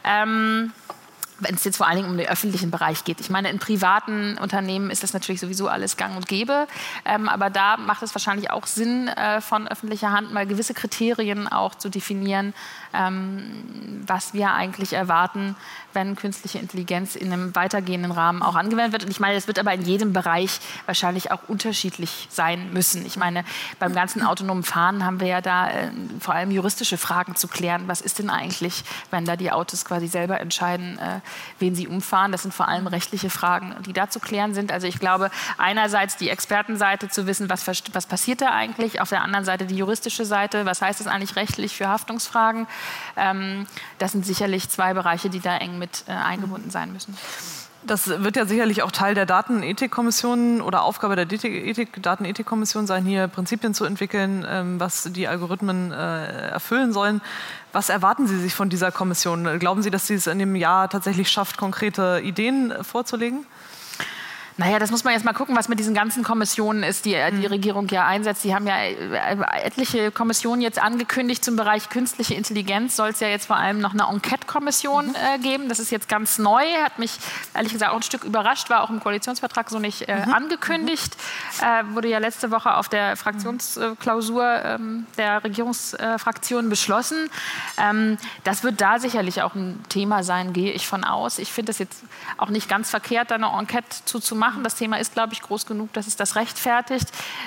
[0.04, 0.72] Ähm,
[1.42, 3.20] wenn es jetzt vor allen Dingen um den öffentlichen Bereich geht.
[3.20, 6.66] Ich meine, in privaten Unternehmen ist das natürlich sowieso alles gang und gäbe.
[7.04, 11.48] Ähm, aber da macht es wahrscheinlich auch Sinn, äh, von öffentlicher Hand mal gewisse Kriterien
[11.48, 12.54] auch zu definieren,
[12.94, 15.56] ähm, was wir eigentlich erwarten,
[15.94, 19.04] wenn künstliche Intelligenz in einem weitergehenden Rahmen auch angewendet wird.
[19.04, 23.04] Und ich meine, es wird aber in jedem Bereich wahrscheinlich auch unterschiedlich sein müssen.
[23.06, 23.44] Ich meine,
[23.78, 27.88] beim ganzen autonomen Fahren haben wir ja da äh, vor allem juristische Fragen zu klären.
[27.88, 31.20] Was ist denn eigentlich, wenn da die Autos quasi selber entscheiden, äh,
[31.58, 32.32] wen sie umfahren?
[32.32, 34.72] Das sind vor allem rechtliche Fragen, die da zu klären sind.
[34.72, 39.22] Also ich glaube, einerseits die Expertenseite zu wissen, was, was passiert da eigentlich, auf der
[39.22, 42.66] anderen Seite die juristische Seite, was heißt das eigentlich rechtlich für Haftungsfragen.
[43.16, 43.66] Ähm,
[43.98, 47.16] das sind sicherlich zwei Bereiche, die da eng mit äh, eingebunden sein müssen.
[47.84, 53.26] Das wird ja sicherlich auch Teil der Datenethikkommission oder Aufgabe der Ethik, Datenethikkommission sein, hier
[53.26, 57.20] Prinzipien zu entwickeln, ähm, was die Algorithmen äh, erfüllen sollen.
[57.72, 59.58] Was erwarten Sie sich von dieser Kommission?
[59.58, 63.46] Glauben Sie, dass sie es in dem Jahr tatsächlich schafft, konkrete Ideen vorzulegen?
[64.58, 67.36] Naja, das muss man jetzt mal gucken, was mit diesen ganzen Kommissionen ist, die die
[67.36, 67.46] mhm.
[67.46, 68.44] Regierung ja einsetzt.
[68.44, 72.96] Die haben ja äh, etliche Kommissionen jetzt angekündigt zum Bereich künstliche Intelligenz.
[72.96, 75.14] Soll es ja jetzt vor allem noch eine Enquete-Kommission mhm.
[75.14, 75.68] äh, geben.
[75.68, 77.12] Das ist jetzt ganz neu, hat mich
[77.54, 80.32] ehrlich gesagt auch ein Stück überrascht, war auch im Koalitionsvertrag so nicht äh, mhm.
[80.34, 81.16] angekündigt.
[81.62, 87.30] Äh, wurde ja letzte Woche auf der Fraktionsklausur ähm, der Regierungsfraktion beschlossen.
[87.78, 91.38] Ähm, das wird da sicherlich auch ein Thema sein, gehe ich von aus.
[91.38, 92.02] Ich finde es jetzt
[92.36, 94.64] auch nicht ganz verkehrt, da eine Enquete zuzumachen machen.
[94.64, 97.06] Das Thema ist, glaube ich, groß genug, dass es das rechtfertigt.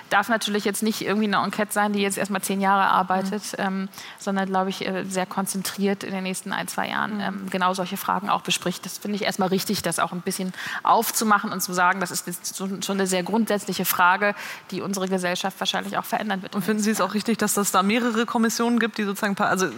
[0.09, 3.65] Darf natürlich jetzt nicht irgendwie eine Enquete sein, die jetzt erstmal zehn Jahre arbeitet, mhm.
[3.65, 7.21] ähm, sondern, glaube ich, äh, sehr konzentriert in den nächsten ein, zwei Jahren mhm.
[7.21, 8.85] ähm, genau solche Fragen auch bespricht.
[8.85, 10.53] Das finde ich erstmal richtig, das auch ein bisschen
[10.83, 14.33] aufzumachen und zu sagen, das ist schon eine sehr grundsätzliche Frage,
[14.71, 16.55] die unsere Gesellschaft wahrscheinlich auch verändern wird.
[16.55, 19.65] Und finden Sie es auch richtig, dass es da mehrere Kommissionen gibt, die sozusagen, also
[19.65, 19.71] äh,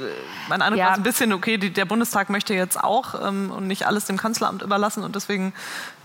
[0.49, 0.89] mein Eindruck ja.
[0.89, 4.17] war ein bisschen, okay, die, der Bundestag möchte jetzt auch ähm, und nicht alles dem
[4.17, 5.53] Kanzleramt überlassen und deswegen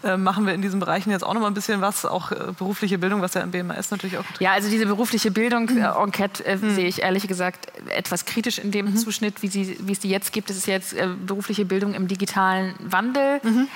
[0.04, 2.36] äh, machen wir in diesem Bereich jetzt auch noch mal ein bisschen was, auch äh,
[2.58, 4.24] berufliche Bildung, was ja im BMS natürlich auch.
[4.40, 5.78] Ja, also diese berufliche Bildung, mhm.
[5.78, 6.74] äh, Enquete, äh, mhm.
[6.74, 8.96] sehe ich ehrlich gesagt etwas kritisch in dem mhm.
[8.96, 10.50] Zuschnitt, wie, sie, wie es die jetzt gibt.
[10.50, 13.40] Es ist jetzt äh, berufliche Bildung im digitalen Wandel.
[13.42, 13.68] Mhm.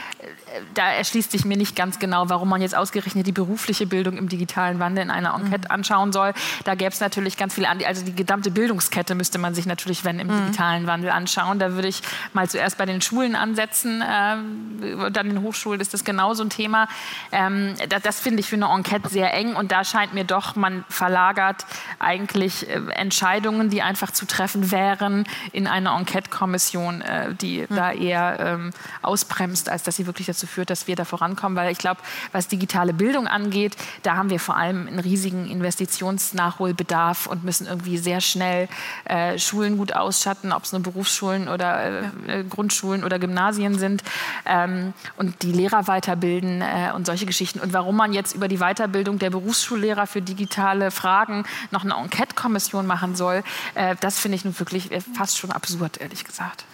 [0.74, 4.28] Da erschließt sich mir nicht ganz genau, warum man jetzt ausgerechnet die berufliche Bildung im
[4.28, 5.74] digitalen Wandel in einer Enquete mhm.
[5.74, 6.32] anschauen soll.
[6.64, 10.18] Da gäbe es natürlich ganz viele, also die gesamte Bildungskette müsste man sich natürlich, wenn
[10.18, 11.58] im digitalen Wandel anschauen.
[11.58, 15.94] Da würde ich mal zuerst bei den Schulen ansetzen, äh, dann in den Hochschulen ist
[15.94, 16.88] das genauso ein Thema.
[17.30, 20.56] Ähm, das, das finde ich für eine Enquete sehr eng und da scheint mir doch,
[20.56, 21.66] man verlagert
[21.98, 27.76] eigentlich äh, Entscheidungen, die einfach zu treffen wären, in eine Enquete-Kommission, äh, die mhm.
[27.76, 28.70] da eher ähm,
[29.02, 31.54] ausbremst, als dass sie wirklich dazu führt, dass wir da vorankommen.
[31.54, 32.00] Weil ich glaube,
[32.32, 37.98] was digitale Bildung angeht, da haben wir vor allem einen riesigen Investitionsnachholbedarf und müssen irgendwie
[37.98, 38.68] sehr schnell
[39.04, 44.02] äh, Schulen gut ausschatten, ob es nur Berufsschulen oder äh, äh, Grundschulen oder Gymnasien sind
[44.46, 47.60] ähm, und die Lehrer weiterbilden äh, und solche Geschichten.
[47.60, 52.86] Und warum man jetzt über die Weiterbildung der Berufsschullehrer für digitale Fragen noch eine Enquete-Kommission
[52.86, 53.42] machen soll,
[53.74, 56.64] äh, das finde ich nun wirklich fast schon absurd, ehrlich gesagt.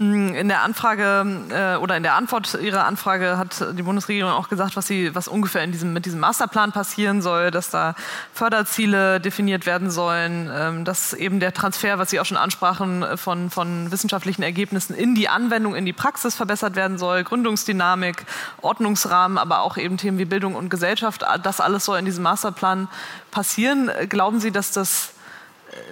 [0.00, 4.74] In der Anfrage äh, oder in der Antwort Ihrer Anfrage hat die Bundesregierung auch gesagt,
[4.74, 7.94] was, sie, was ungefähr in diesem, mit diesem Masterplan passieren soll, dass da
[8.32, 13.50] Förderziele definiert werden sollen, ähm, dass eben der Transfer, was Sie auch schon ansprachen, von,
[13.50, 18.24] von wissenschaftlichen Ergebnissen in die Anwendung, in die Praxis verbessert werden soll, Gründungsdynamik,
[18.62, 22.88] Ordnungsrahmen, aber auch eben Themen wie Bildung und Gesellschaft, das alles soll in diesem Masterplan
[23.30, 23.90] passieren.
[24.08, 25.12] Glauben Sie, dass das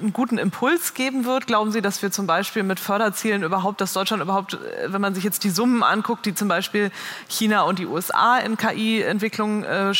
[0.00, 1.46] einen guten Impuls geben wird?
[1.46, 5.14] Glauben Sie, dass wir zum Beispiel mit Förderzielen überhaupt, dass Deutschland überhaupt, äh, wenn man
[5.14, 6.90] sich jetzt die Summen anguckt, die zum Beispiel
[7.28, 9.94] China und die USA in KI-Entwicklung, äh, äh,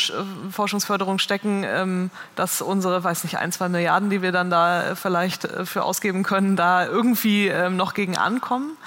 [0.51, 5.45] Forschungsförderung stecken, ähm, dass unsere, weiß nicht, ein, zwei Milliarden, die wir dann da vielleicht
[5.45, 8.77] äh, für ausgeben können, da irgendwie ähm, noch gegen ankommen?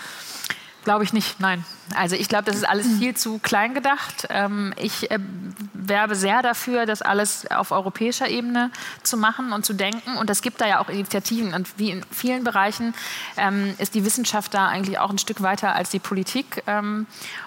[0.85, 1.65] Glaube ich nicht, nein.
[1.95, 4.27] Also ich glaube, das ist alles viel zu klein gedacht.
[4.31, 5.19] Ähm, ich äh,
[5.75, 8.71] werbe sehr dafür, das alles auf europäischer Ebene
[9.05, 10.17] zu machen und zu denken.
[10.17, 11.55] Und es gibt da ja auch Initiativen.
[11.55, 12.95] Und wie in vielen Bereichen
[13.37, 16.65] ähm, ist die Wissenschaft da eigentlich auch ein Stück weiter als die Politik.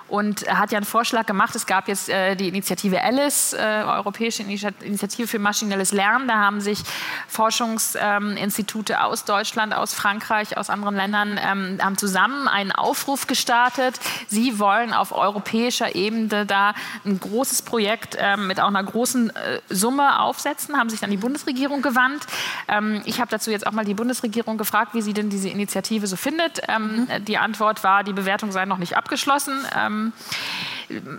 [0.09, 1.55] Ähm, und hat ja einen Vorschlag gemacht.
[1.55, 6.27] Es gab jetzt äh, die Initiative Alice, äh, Europäische Initiative für maschinelles Lernen.
[6.27, 6.79] Da haben sich
[7.27, 13.99] Forschungsinstitute ähm, aus Deutschland, aus Frankreich, aus anderen Ländern ähm, haben zusammen einen Aufruf gestartet.
[14.27, 16.73] Sie wollen auf europäischer Ebene da
[17.05, 21.17] ein großes Projekt ähm, mit auch einer großen äh, Summe aufsetzen, haben sich an die
[21.17, 22.25] Bundesregierung gewandt.
[22.67, 26.07] Ähm, ich habe dazu jetzt auch mal die Bundesregierung gefragt, wie sie denn diese Initiative
[26.07, 26.61] so findet.
[26.67, 27.25] Ähm, mhm.
[27.25, 29.55] Die Antwort war, die Bewertung sei noch nicht abgeschlossen.
[29.95, 30.13] Ähm,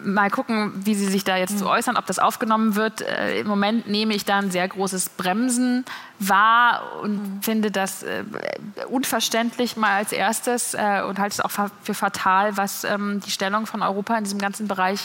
[0.04, 3.00] mal gucken, wie Sie sich da jetzt zu äußern, ob das aufgenommen wird.
[3.00, 5.84] Äh, Im Moment nehme ich da ein sehr großes Bremsen
[6.18, 8.24] wahr und finde das äh,
[8.88, 11.50] unverständlich mal als erstes äh, und halte es auch
[11.82, 15.00] für fatal, was ähm, die Stellung von Europa in diesem ganzen Bereich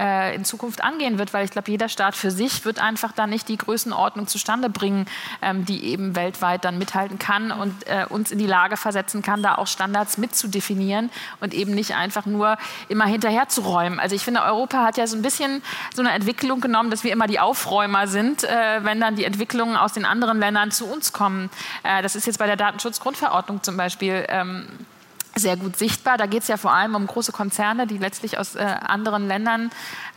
[0.00, 3.26] äh, in Zukunft angehen wird, weil ich glaube, jeder Staat für sich wird einfach da
[3.26, 5.06] nicht die Größenordnung zustande bringen,
[5.42, 9.42] ähm, die eben weltweit dann mithalten kann und äh, uns in die Lage versetzen kann,
[9.42, 14.00] da auch Standards mitzudefinieren und eben nicht einfach nur immer hinterher zu räumen.
[14.00, 15.62] Also ich finde, Europa hat ja so ein bisschen
[15.94, 19.76] so eine Entwicklung genommen, dass wir immer die Aufräumer sind, äh, wenn dann die Entwicklungen
[19.76, 21.50] aus den anderen Ländern Ländern zu uns kommen.
[21.82, 24.66] Äh, das ist jetzt bei der Datenschutzgrundverordnung zum Beispiel ähm,
[25.38, 26.16] sehr gut sichtbar.
[26.16, 29.70] Da geht es ja vor allem um große Konzerne, die letztlich aus äh, anderen Ländern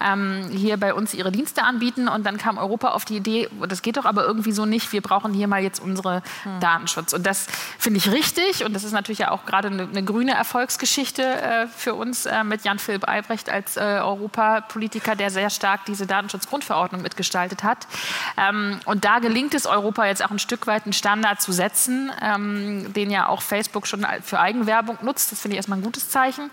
[0.04, 2.08] ähm, hier bei uns ihre Dienste anbieten.
[2.08, 5.02] Und dann kam Europa auf die Idee, das geht doch aber irgendwie so nicht, wir
[5.02, 6.60] brauchen hier mal jetzt unsere hm.
[6.60, 7.14] Datenschutz.
[7.14, 8.66] Und das finde ich richtig.
[8.66, 12.44] Und das ist natürlich ja auch gerade eine, eine grüne Erfolgsgeschichte äh, für uns äh,
[12.44, 17.88] mit Jan-Philipp Albrecht als äh, Europapolitiker, der sehr stark diese Datenschutzgrundverordnung mitgestaltet hat.
[18.38, 22.12] Ähm, und da gelingt es Europa jetzt auch ein Stück weit einen Standard zu setzen,
[22.22, 25.11] ähm, den ja auch Facebook schon für Eigenwerbung nutzt.
[25.15, 26.50] Das finde ich erstmal ein gutes Zeichen.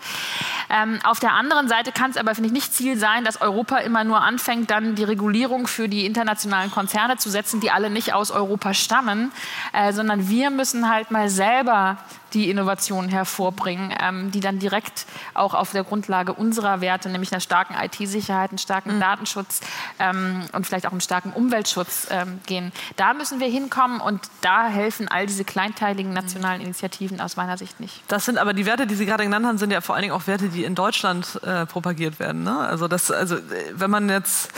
[0.71, 3.79] Ähm, auf der anderen Seite kann es aber, finde ich, nicht Ziel sein, dass Europa
[3.79, 8.13] immer nur anfängt, dann die Regulierung für die internationalen Konzerne zu setzen, die alle nicht
[8.13, 9.33] aus Europa stammen,
[9.73, 11.99] äh, sondern wir müssen halt mal selber
[12.35, 17.41] die Innovationen hervorbringen, ähm, die dann direkt auch auf der Grundlage unserer Werte, nämlich einer
[17.41, 19.01] starken IT-Sicherheit, einem starken mhm.
[19.01, 19.61] Datenschutz
[19.99, 22.73] ähm, und vielleicht auch einem starken Umweltschutz ähm, gehen.
[22.97, 27.81] Da müssen wir hinkommen und da helfen all diese kleinteiligen nationalen Initiativen aus meiner Sicht
[27.81, 28.03] nicht.
[28.09, 30.15] Das sind aber die Werte, die Sie gerade genannt haben, sind ja vor allen Dingen
[30.15, 32.43] auch Werte, die in Deutschland äh, propagiert werden.
[32.43, 32.59] Ne?
[32.59, 33.41] Also, das, also äh,
[33.73, 34.53] wenn man jetzt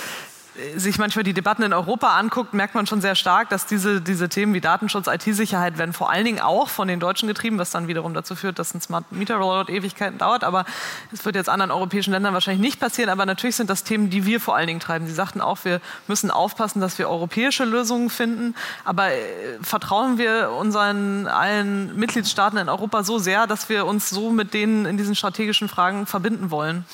[0.76, 4.28] sich manchmal die Debatten in Europa anguckt, merkt man schon sehr stark, dass diese, diese
[4.28, 7.88] Themen wie Datenschutz, IT-Sicherheit werden vor allen Dingen auch von den Deutschen getrieben, was dann
[7.88, 10.42] wiederum dazu führt, dass ein Smart Meter Rollout Ewigkeiten dauert.
[10.42, 10.64] Aber
[11.12, 13.10] es wird jetzt anderen europäischen Ländern wahrscheinlich nicht passieren.
[13.10, 15.06] Aber natürlich sind das Themen, die wir vor allen Dingen treiben.
[15.06, 18.54] Sie sagten auch, wir müssen aufpassen, dass wir europäische Lösungen finden.
[18.84, 19.18] Aber äh,
[19.62, 24.84] vertrauen wir unseren allen Mitgliedstaaten in Europa so sehr, dass wir uns so mit denen
[24.84, 26.84] in diesen strategischen Fragen verbinden wollen?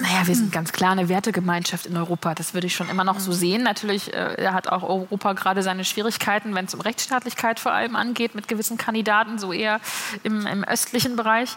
[0.00, 2.32] Naja, wir sind ganz klar eine Wertegemeinschaft in Europa.
[2.34, 3.64] Das würde ich schon immer noch so sehen.
[3.64, 8.36] Natürlich äh, hat auch Europa gerade seine Schwierigkeiten, wenn es um Rechtsstaatlichkeit vor allem angeht,
[8.36, 9.80] mit gewissen Kandidaten, so eher
[10.22, 11.50] im, im östlichen Bereich.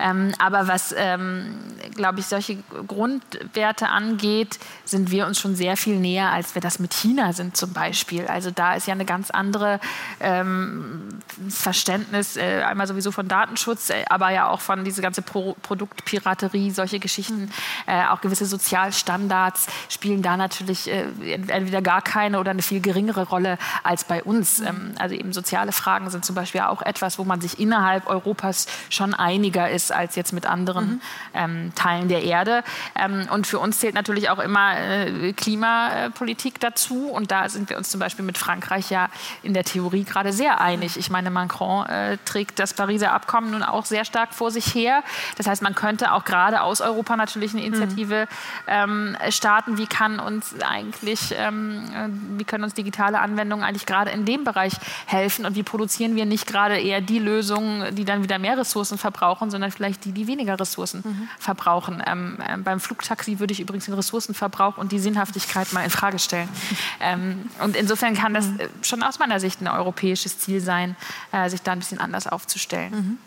[0.00, 1.54] Ähm, aber was, ähm,
[1.94, 2.56] glaube ich, solche
[2.88, 7.56] Grundwerte angeht, sind wir uns schon sehr viel näher, als wir das mit China sind
[7.56, 8.26] zum Beispiel.
[8.26, 9.78] Also da ist ja eine ganz andere
[10.18, 15.54] ähm, Verständnis, äh, einmal sowieso von Datenschutz, äh, aber ja auch von diese ganze Pro
[15.62, 17.50] Produktpiraterie, solche Geschichten
[17.86, 21.04] äh, auch gewisse Sozialstandards spielen da natürlich äh,
[21.48, 24.60] entweder gar keine oder eine viel geringere Rolle als bei uns.
[24.60, 24.66] Mhm.
[24.66, 28.66] Ähm, also eben soziale Fragen sind zum Beispiel auch etwas, wo man sich innerhalb Europas
[28.90, 31.00] schon einiger ist als jetzt mit anderen mhm.
[31.34, 32.62] ähm, Teilen der Erde.
[32.94, 37.08] Ähm, und für uns zählt natürlich auch immer äh, Klimapolitik dazu.
[37.08, 39.08] Und da sind wir uns zum Beispiel mit Frankreich ja
[39.42, 40.96] in der Theorie gerade sehr einig.
[40.96, 45.02] Ich meine, Macron äh, trägt das Pariser Abkommen nun auch sehr stark vor sich her.
[45.36, 48.28] Das heißt, man könnte auch gerade aus Europa natürlich eine Initiative
[48.66, 49.78] ähm, starten.
[49.78, 54.44] Wie kann uns eigentlich, ähm, äh, wie können uns digitale Anwendungen eigentlich gerade in dem
[54.44, 54.74] Bereich
[55.06, 58.98] helfen und wie produzieren wir nicht gerade eher die Lösungen, die dann wieder mehr Ressourcen
[58.98, 61.28] verbrauchen, sondern vielleicht die, die weniger Ressourcen mhm.
[61.38, 62.02] verbrauchen.
[62.06, 66.18] Ähm, äh, beim Flugtaxi würde ich übrigens den Ressourcenverbrauch und die Sinnhaftigkeit mal in Frage
[66.18, 66.48] stellen.
[67.00, 68.60] Ähm, und insofern kann das mhm.
[68.60, 70.96] äh, schon aus meiner Sicht ein europäisches Ziel sein,
[71.32, 72.92] äh, sich da ein bisschen anders aufzustellen.
[72.92, 73.18] Mhm.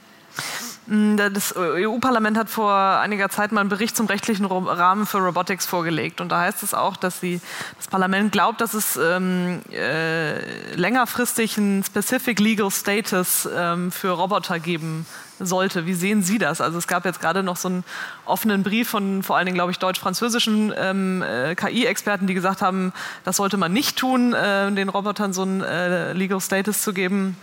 [0.87, 5.65] Mm, das EU-Parlament hat vor einiger Zeit mal einen Bericht zum rechtlichen Rahmen für Robotics
[5.65, 6.21] vorgelegt.
[6.21, 7.41] Und da heißt es auch, dass sie,
[7.77, 14.59] das Parlament glaubt, dass es ähm, äh, längerfristig einen Specific Legal Status ähm, für Roboter
[14.59, 15.05] geben
[15.39, 15.85] sollte.
[15.85, 16.61] Wie sehen Sie das?
[16.61, 17.83] Also es gab jetzt gerade noch so einen
[18.25, 22.93] offenen Brief von vor allen Dingen, glaube ich, deutsch-französischen ähm, äh, KI-Experten, die gesagt haben,
[23.23, 27.37] das sollte man nicht tun, äh, den Robotern so einen äh, Legal Status zu geben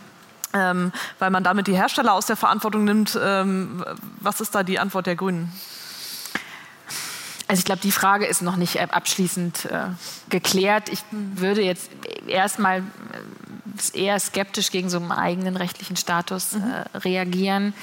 [0.55, 3.19] ähm, weil man damit die Hersteller aus der Verantwortung nimmt.
[3.21, 3.85] Ähm,
[4.21, 5.53] was ist da die Antwort der Grünen?
[7.47, 9.87] Also ich glaube, die Frage ist noch nicht abschließend äh,
[10.31, 10.89] geklärt.
[10.89, 11.91] Ich würde jetzt
[12.27, 17.75] erstmal äh, eher skeptisch gegen so einen eigenen rechtlichen Status äh, reagieren.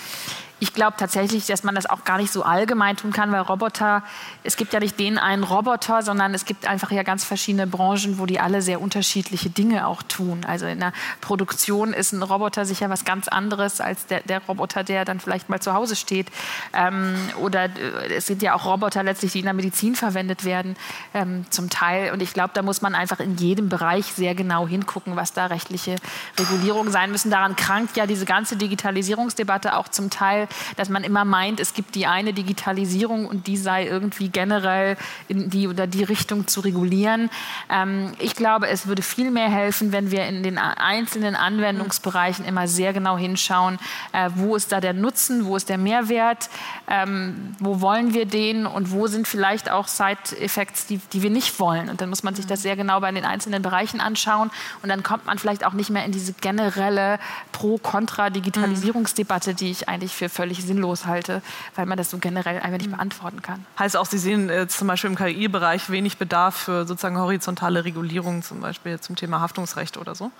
[0.61, 4.03] Ich glaube tatsächlich, dass man das auch gar nicht so allgemein tun kann, weil Roboter,
[4.43, 8.19] es gibt ja nicht den einen Roboter, sondern es gibt einfach ja ganz verschiedene Branchen,
[8.19, 10.45] wo die alle sehr unterschiedliche Dinge auch tun.
[10.47, 14.83] Also in der Produktion ist ein Roboter sicher was ganz anderes als der, der Roboter,
[14.83, 16.27] der dann vielleicht mal zu Hause steht.
[16.73, 20.75] Ähm, oder äh, es sind ja auch Roboter letztlich, die in der Medizin verwendet werden,
[21.15, 22.13] ähm, zum Teil.
[22.13, 25.47] Und ich glaube, da muss man einfach in jedem Bereich sehr genau hingucken, was da
[25.47, 25.95] rechtliche
[26.37, 27.31] Regulierungen sein müssen.
[27.31, 31.95] Daran krankt ja diese ganze Digitalisierungsdebatte auch zum Teil, dass man immer meint, es gibt
[31.95, 37.29] die eine Digitalisierung und die sei irgendwie generell in die oder die Richtung zu regulieren.
[37.69, 42.67] Ähm, ich glaube, es würde viel mehr helfen, wenn wir in den einzelnen Anwendungsbereichen immer
[42.67, 43.79] sehr genau hinschauen,
[44.11, 46.49] äh, wo ist da der Nutzen, wo ist der Mehrwert,
[46.87, 51.59] ähm, wo wollen wir den und wo sind vielleicht auch Side-Effects, die, die wir nicht
[51.59, 51.89] wollen.
[51.89, 55.03] Und dann muss man sich das sehr genau bei den einzelnen Bereichen anschauen und dann
[55.03, 57.19] kommt man vielleicht auch nicht mehr in diese generelle
[57.51, 61.43] Pro-Kontra-Digitalisierungsdebatte, die ich eigentlich für völlig sinnlos halte,
[61.75, 63.63] weil man das so generell einfach nicht beantworten kann.
[63.77, 68.41] Heißt auch, Sie sehen äh, zum Beispiel im KI-Bereich wenig Bedarf für sozusagen horizontale Regulierungen,
[68.41, 70.31] zum Beispiel zum Thema Haftungsrecht oder so?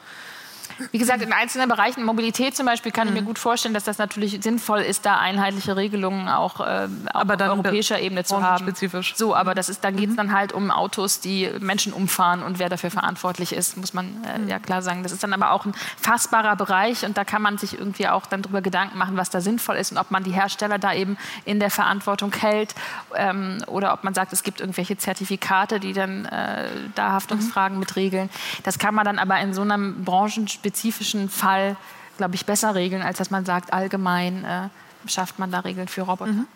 [0.92, 3.26] Wie gesagt, in einzelnen Bereichen, Mobilität zum Beispiel, kann ich mir mhm.
[3.26, 8.00] gut vorstellen, dass das natürlich sinnvoll ist, da einheitliche Regelungen auch, äh, auch auf europäischer
[8.00, 8.64] Ebene zu haben.
[8.64, 9.16] Spezifisch.
[9.16, 10.18] So, aber das ist, dann geht es mhm.
[10.18, 14.40] dann halt um Autos, die Menschen umfahren und wer dafür verantwortlich ist, muss man äh,
[14.40, 14.48] mhm.
[14.48, 15.04] ja klar sagen.
[15.04, 18.26] Das ist dann aber auch ein fassbarer Bereich und da kann man sich irgendwie auch
[18.26, 21.18] dann darüber Gedanken machen, was da sinnvoll ist und ob man die Hersteller da eben
[21.46, 22.76] in der Verantwortung hält
[23.16, 27.80] ähm, oder ob man sagt, es gibt irgendwelche Zertifikate, die dann äh, da Haftungsfragen mhm.
[27.80, 28.30] mit regeln.
[28.64, 31.76] Das kann man dann aber in so einem branchenspezifischen spezifischen Fall,
[32.18, 34.70] glaube ich, besser regeln, als dass man sagt, allgemein äh,
[35.08, 36.32] schafft man da Regeln für Roboter.
[36.32, 36.48] Mhm.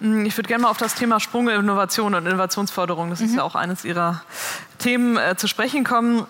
[0.00, 3.26] Mm, ich würde gerne mal auf das Thema Sprung, Innovation und Innovationsförderung, das mhm.
[3.26, 4.22] ist ja auch eines Ihrer
[4.78, 6.26] Themen, äh, zu sprechen kommen.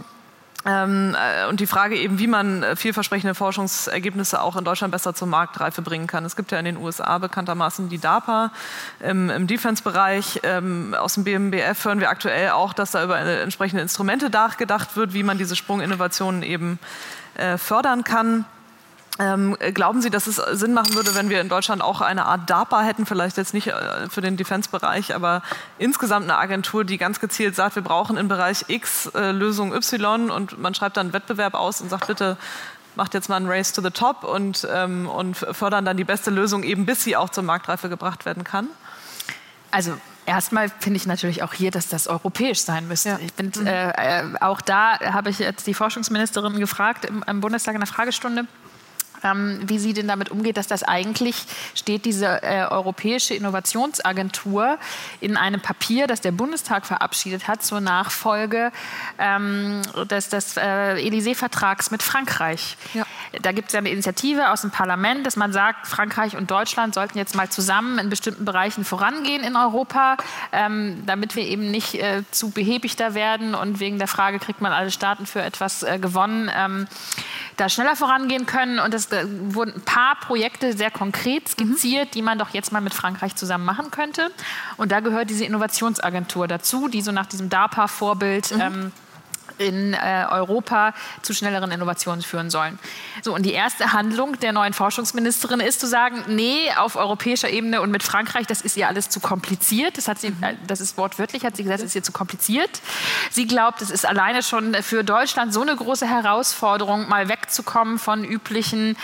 [0.64, 5.12] Ähm, äh, und die Frage eben, wie man äh, vielversprechende Forschungsergebnisse auch in Deutschland besser
[5.12, 6.24] zur Marktreife bringen kann.
[6.24, 8.52] Es gibt ja in den USA bekanntermaßen die DARPA
[9.00, 10.40] im, im Defense-Bereich.
[10.44, 15.14] Ähm, aus dem BMBF hören wir aktuell auch, dass da über entsprechende Instrumente nachgedacht wird,
[15.14, 16.78] wie man diese Sprunginnovationen eben
[17.34, 18.44] äh, fördern kann.
[19.18, 22.48] Ähm, glauben Sie, dass es Sinn machen würde, wenn wir in Deutschland auch eine Art
[22.48, 25.42] DARPA hätten, vielleicht jetzt nicht äh, für den Defense-Bereich, aber
[25.78, 30.30] insgesamt eine Agentur, die ganz gezielt sagt, wir brauchen im Bereich X äh, Lösung Y
[30.30, 32.38] und man schreibt dann einen Wettbewerb aus und sagt, bitte
[32.94, 36.30] macht jetzt mal ein Race to the Top und, ähm, und fördern dann die beste
[36.30, 38.68] Lösung eben, bis sie auch zur Marktreife gebracht werden kann?
[39.70, 39.92] Also
[40.24, 43.08] Erstmal finde ich natürlich auch hier, dass das europäisch sein müsste.
[43.08, 43.18] Ja.
[43.20, 43.66] Ich find, mhm.
[43.66, 47.88] äh, äh, auch da habe ich jetzt die Forschungsministerin gefragt im, im Bundestag in der
[47.88, 48.46] Fragestunde
[49.24, 51.36] ähm, wie sie denn damit umgeht, dass das eigentlich
[51.74, 54.78] steht, diese äh, Europäische Innovationsagentur
[55.20, 58.72] in einem Papier, das der Bundestag verabschiedet hat, zur Nachfolge
[59.18, 62.76] ähm, des, des äh, Élysée-Vertrags mit Frankreich.
[62.94, 63.04] Ja.
[63.40, 66.94] Da gibt es ja eine Initiative aus dem Parlament, dass man sagt, Frankreich und Deutschland
[66.94, 70.18] sollten jetzt mal zusammen in bestimmten Bereichen vorangehen in Europa,
[70.52, 74.60] ähm, damit wir eben nicht äh, zu behäbig da werden und wegen der Frage, kriegt
[74.60, 76.86] man alle Staaten für etwas äh, gewonnen, ähm,
[77.56, 78.78] da schneller vorangehen können.
[78.78, 82.12] Und es wurden ein paar Projekte sehr konkret skizziert, mhm.
[82.12, 84.30] die man doch jetzt mal mit Frankreich zusammen machen könnte.
[84.76, 88.60] Und da gehört diese Innovationsagentur dazu, die so nach diesem DARPA-Vorbild mhm.
[88.60, 88.92] ähm,
[89.62, 92.78] in äh, Europa zu schnelleren Innovationen führen sollen.
[93.22, 97.80] So, und die erste Handlung der neuen Forschungsministerin ist zu sagen, nee, auf europäischer Ebene
[97.80, 99.96] und mit Frankreich, das ist ihr alles zu kompliziert.
[99.98, 100.42] Das, hat sie, mhm.
[100.42, 102.80] äh, das ist wortwörtlich, hat sie gesagt, das ist ihr zu kompliziert.
[103.30, 108.24] Sie glaubt, es ist alleine schon für Deutschland so eine große Herausforderung, mal wegzukommen von
[108.24, 108.96] üblichen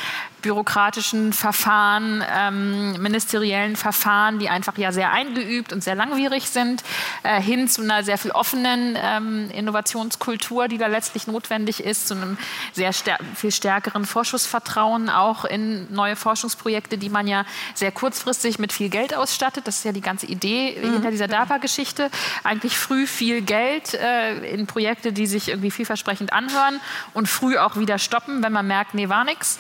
[0.43, 6.83] bürokratischen Verfahren, ähm, ministeriellen Verfahren, die einfach ja sehr eingeübt und sehr langwierig sind,
[7.23, 12.15] äh, hin zu einer sehr viel offenen ähm, Innovationskultur, die da letztlich notwendig ist, zu
[12.15, 12.39] einem
[12.73, 18.73] sehr stär viel stärkeren Vorschussvertrauen auch in neue Forschungsprojekte, die man ja sehr kurzfristig mit
[18.73, 19.67] viel Geld ausstattet.
[19.67, 20.93] Das ist ja die ganze Idee mhm.
[20.95, 22.11] hinter dieser DARPA-Geschichte.
[22.45, 26.81] Eigentlich früh viel Geld äh, in Projekte, die sich irgendwie vielversprechend anhören
[27.15, 29.59] und früh auch wieder stoppen, wenn man merkt, nee, war nichts.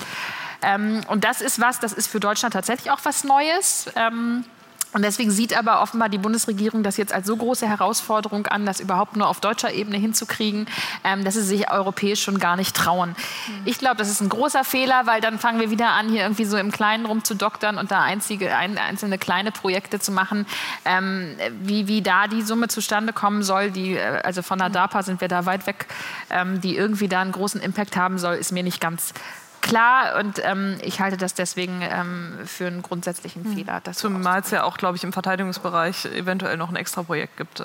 [0.63, 3.87] Ähm, und das ist was, das ist für Deutschland tatsächlich auch was Neues.
[3.97, 4.45] Ähm,
[4.95, 8.81] und deswegen sieht aber offenbar die Bundesregierung das jetzt als so große Herausforderung an, das
[8.81, 10.67] überhaupt nur auf deutscher Ebene hinzukriegen,
[11.05, 13.11] ähm, dass sie sich europäisch schon gar nicht trauen.
[13.11, 13.63] Mhm.
[13.67, 16.47] Ich glaube, das ist ein großer Fehler, weil dann fangen wir wieder an, hier irgendwie
[16.47, 20.47] so im Kleinen rumzudoktern und da einzige, ein, einzelne kleine Projekte zu machen.
[20.87, 24.75] Ähm, wie, wie da die Summe zustande kommen soll, die, äh, also von der mhm.
[24.75, 25.87] DARPA sind wir da weit weg,
[26.31, 29.13] ähm, die irgendwie da einen großen Impact haben soll, ist mir nicht ganz
[29.61, 33.55] klar und ähm, ich halte das deswegen ähm, für einen grundsätzlichen hm.
[33.55, 33.83] Fehler.
[33.93, 37.61] Zumal es ja auch, glaube ich, im Verteidigungsbereich eventuell noch ein extra Projekt gibt.
[37.61, 37.65] Äh.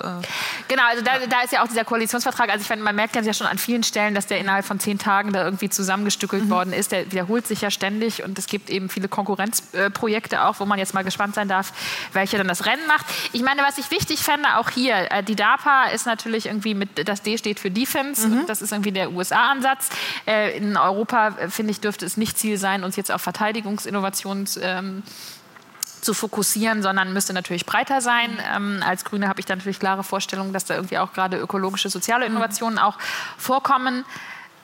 [0.68, 2.50] Genau, also da, da, ist ja auch dieser Koalitionsvertrag.
[2.50, 4.98] Also ich finde, man merkt ja schon an vielen Stellen, dass der innerhalb von zehn
[4.98, 6.50] Tagen da irgendwie zusammengestückelt mhm.
[6.50, 6.92] worden ist.
[6.92, 10.94] Der wiederholt sich ja ständig und es gibt eben viele Konkurrenzprojekte auch, wo man jetzt
[10.94, 11.72] mal gespannt sein darf,
[12.12, 13.06] welche dann das Rennen macht.
[13.32, 17.08] Ich meine, was ich wichtig fände, auch hier, äh, die DARPA ist natürlich irgendwie mit,
[17.08, 18.46] das D steht für Defense, mhm.
[18.46, 19.90] das ist irgendwie der USA-Ansatz.
[20.26, 24.48] Äh, in Europa, äh, finde ich, dürfte es nicht Ziel sein, uns jetzt auf Verteidigungsinnovationen
[24.60, 25.02] ähm,
[26.00, 28.38] zu fokussieren, sondern müsste natürlich breiter sein.
[28.54, 31.88] Ähm, als Grüne habe ich da natürlich klare Vorstellungen, dass da irgendwie auch gerade ökologische,
[31.88, 32.98] soziale Innovationen auch
[33.38, 34.04] vorkommen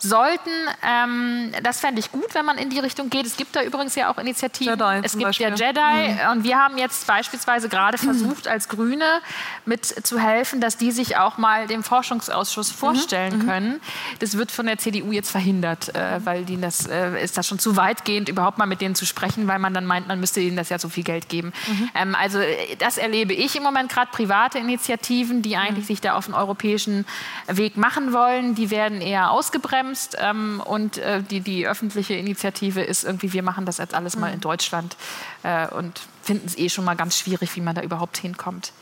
[0.02, 0.50] sollten.
[0.82, 3.26] Ähm, das fände ich gut, wenn man in die Richtung geht.
[3.26, 4.78] Es gibt da übrigens ja auch Initiativen.
[4.78, 5.48] Jedi es gibt Beispiel.
[5.48, 6.30] ja Jedi mhm.
[6.32, 9.20] und wir haben jetzt beispielsweise gerade versucht, als Grüne
[9.66, 12.76] mit zu helfen, dass die sich auch mal dem Forschungsausschuss mhm.
[12.76, 13.46] vorstellen mhm.
[13.46, 13.80] können.
[14.18, 17.58] Das wird von der CDU jetzt verhindert, äh, weil die das äh, ist das schon
[17.58, 20.56] zu weitgehend, überhaupt mal mit denen zu sprechen, weil man dann meint, man müsste ihnen
[20.56, 21.52] das ja so viel Geld geben.
[21.66, 21.90] Mhm.
[21.94, 25.88] Ähm, also äh, das erlebe ich im Moment gerade private Initiativen, die eigentlich mhm.
[25.88, 27.06] sich da auf den europäischen
[27.46, 30.16] Weg machen wollen, die werden eher ausgebremst bremst.
[30.18, 34.28] Ähm, und äh, die, die öffentliche Initiative ist irgendwie, wir machen das jetzt alles mal
[34.28, 34.42] in mhm.
[34.42, 34.96] Deutschland
[35.42, 38.72] äh, und finden es eh schon mal ganz schwierig, wie man da überhaupt hinkommt.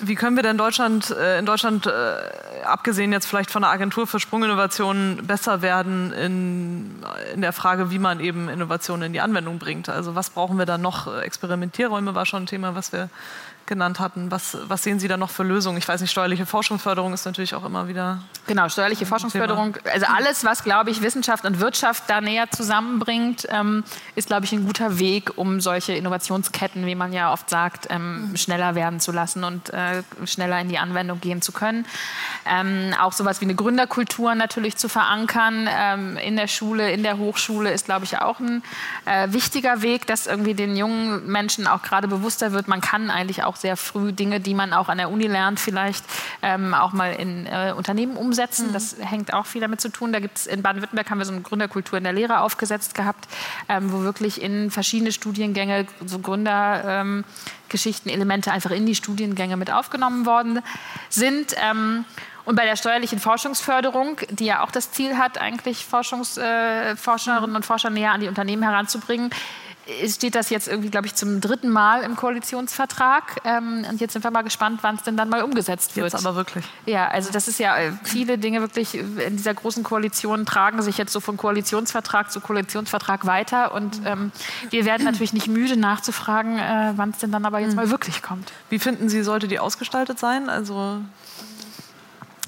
[0.00, 1.90] Wie können wir denn Deutschland, äh, in Deutschland, äh,
[2.64, 6.96] abgesehen jetzt vielleicht von der Agentur für Sprunginnovationen, besser werden in,
[7.32, 9.88] in der Frage, wie man eben Innovationen in die Anwendung bringt?
[9.88, 11.20] Also was brauchen wir da noch?
[11.20, 13.08] Experimentierräume war schon ein Thema, was wir
[13.66, 14.30] genannt hatten.
[14.30, 15.78] Was, was sehen Sie da noch für Lösungen?
[15.78, 18.20] Ich weiß nicht, steuerliche Forschungsförderung ist natürlich auch immer wieder.
[18.46, 19.76] Genau, steuerliche Forschungsförderung.
[19.92, 23.84] Also alles, was, glaube ich, Wissenschaft und Wirtschaft da näher zusammenbringt, ähm,
[24.14, 28.30] ist, glaube ich, ein guter Weg, um solche Innovationsketten, wie man ja oft sagt, ähm,
[28.30, 28.36] mhm.
[28.36, 31.86] schneller werden zu lassen und äh, schneller in die Anwendung gehen zu können.
[32.46, 37.18] Ähm, auch sowas wie eine Gründerkultur natürlich zu verankern ähm, in der Schule, in der
[37.18, 38.62] Hochschule ist, glaube ich, auch ein
[39.06, 43.42] äh, wichtiger Weg, dass irgendwie den jungen Menschen auch gerade bewusster wird, man kann eigentlich
[43.44, 46.04] auch sehr früh Dinge, die man auch an der Uni lernt, vielleicht
[46.42, 48.68] ähm, auch mal in äh, Unternehmen umsetzen.
[48.68, 48.72] Mhm.
[48.72, 50.12] Das hängt auch viel damit zu tun.
[50.12, 53.28] Da gibt es in Baden-Württemberg haben wir so eine Gründerkultur in der Lehre aufgesetzt gehabt,
[53.68, 59.70] ähm, wo wirklich in verschiedene Studiengänge so Gründergeschichten, ähm, Elemente einfach in die Studiengänge mit
[59.70, 60.60] aufgenommen worden
[61.08, 61.54] sind.
[61.56, 62.04] Ähm,
[62.44, 67.56] und bei der steuerlichen Forschungsförderung, die ja auch das Ziel hat, eigentlich Forschungs, äh, Forscherinnen
[67.56, 69.30] und Forscher näher an die Unternehmen heranzubringen,
[70.06, 73.40] steht das jetzt irgendwie, glaube ich, zum dritten Mal im Koalitionsvertrag.
[73.44, 76.12] Ähm, und jetzt sind wir mal gespannt, wann es denn dann mal umgesetzt wird.
[76.12, 76.64] Jetzt aber wirklich.
[76.86, 80.98] Ja, also das ist ja, äh, viele Dinge wirklich in dieser großen Koalition tragen sich
[80.98, 83.74] jetzt so von Koalitionsvertrag zu Koalitionsvertrag weiter.
[83.74, 84.32] Und ähm,
[84.70, 87.76] wir werden natürlich nicht müde nachzufragen, äh, wann es denn dann aber jetzt hm.
[87.76, 88.52] mal wirklich kommt.
[88.70, 90.48] Wie finden Sie, sollte die ausgestaltet sein?
[90.48, 91.00] Also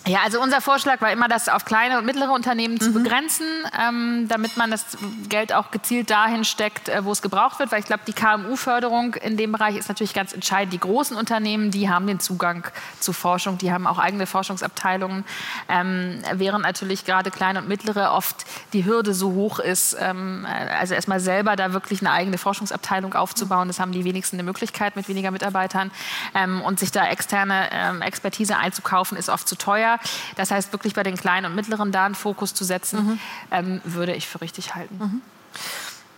[0.07, 2.95] ja, also unser Vorschlag war immer, das auf kleine und mittlere Unternehmen zu mhm.
[2.95, 3.47] begrenzen,
[3.77, 4.97] ähm, damit man das
[5.29, 7.73] Geld auch gezielt dahin steckt, äh, wo es gebraucht wird.
[7.73, 10.73] Weil ich glaube, die KMU-Förderung in dem Bereich ist natürlich ganz entscheidend.
[10.73, 12.65] Die großen Unternehmen, die haben den Zugang
[13.01, 15.25] zu Forschung, die haben auch eigene Forschungsabteilungen,
[15.69, 20.47] ähm, während natürlich gerade kleine und mittlere oft die Hürde so hoch ist, ähm,
[20.79, 23.67] also erstmal selber da wirklich eine eigene Forschungsabteilung aufzubauen.
[23.67, 25.91] Das haben die wenigsten eine Möglichkeit mit weniger Mitarbeitern.
[26.33, 29.96] Ähm, und sich da externe ähm, Expertise einzukaufen, ist oft zu teuer.
[30.37, 33.19] Das heißt, wirklich bei den kleinen und mittleren da einen Fokus zu setzen, mhm.
[33.51, 34.99] ähm, würde ich für richtig halten.
[34.99, 35.23] Mhm.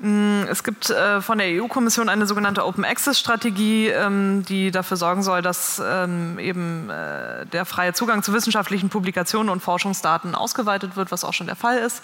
[0.00, 5.24] Mm, es gibt äh, von der EU-Kommission eine sogenannte Open Access-Strategie, ähm, die dafür sorgen
[5.24, 11.10] soll, dass ähm, eben äh, der freie Zugang zu wissenschaftlichen Publikationen und Forschungsdaten ausgeweitet wird,
[11.10, 12.02] was auch schon der Fall ist.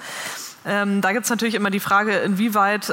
[0.67, 2.93] Ähm, da gibt es natürlich immer die Frage, inwieweit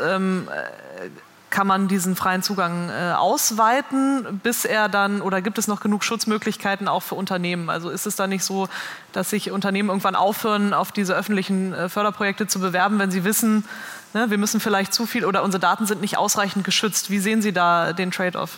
[1.52, 6.04] kann man diesen freien Zugang äh, ausweiten, bis er dann, oder gibt es noch genug
[6.04, 7.70] Schutzmöglichkeiten auch für Unternehmen?
[7.70, 8.68] Also ist es da nicht so,
[9.12, 13.66] dass sich Unternehmen irgendwann aufhören, auf diese öffentlichen äh, Förderprojekte zu bewerben, wenn sie wissen,
[14.14, 17.10] ne, wir müssen vielleicht zu viel oder unsere Daten sind nicht ausreichend geschützt?
[17.10, 18.58] Wie sehen Sie da den Trade-off?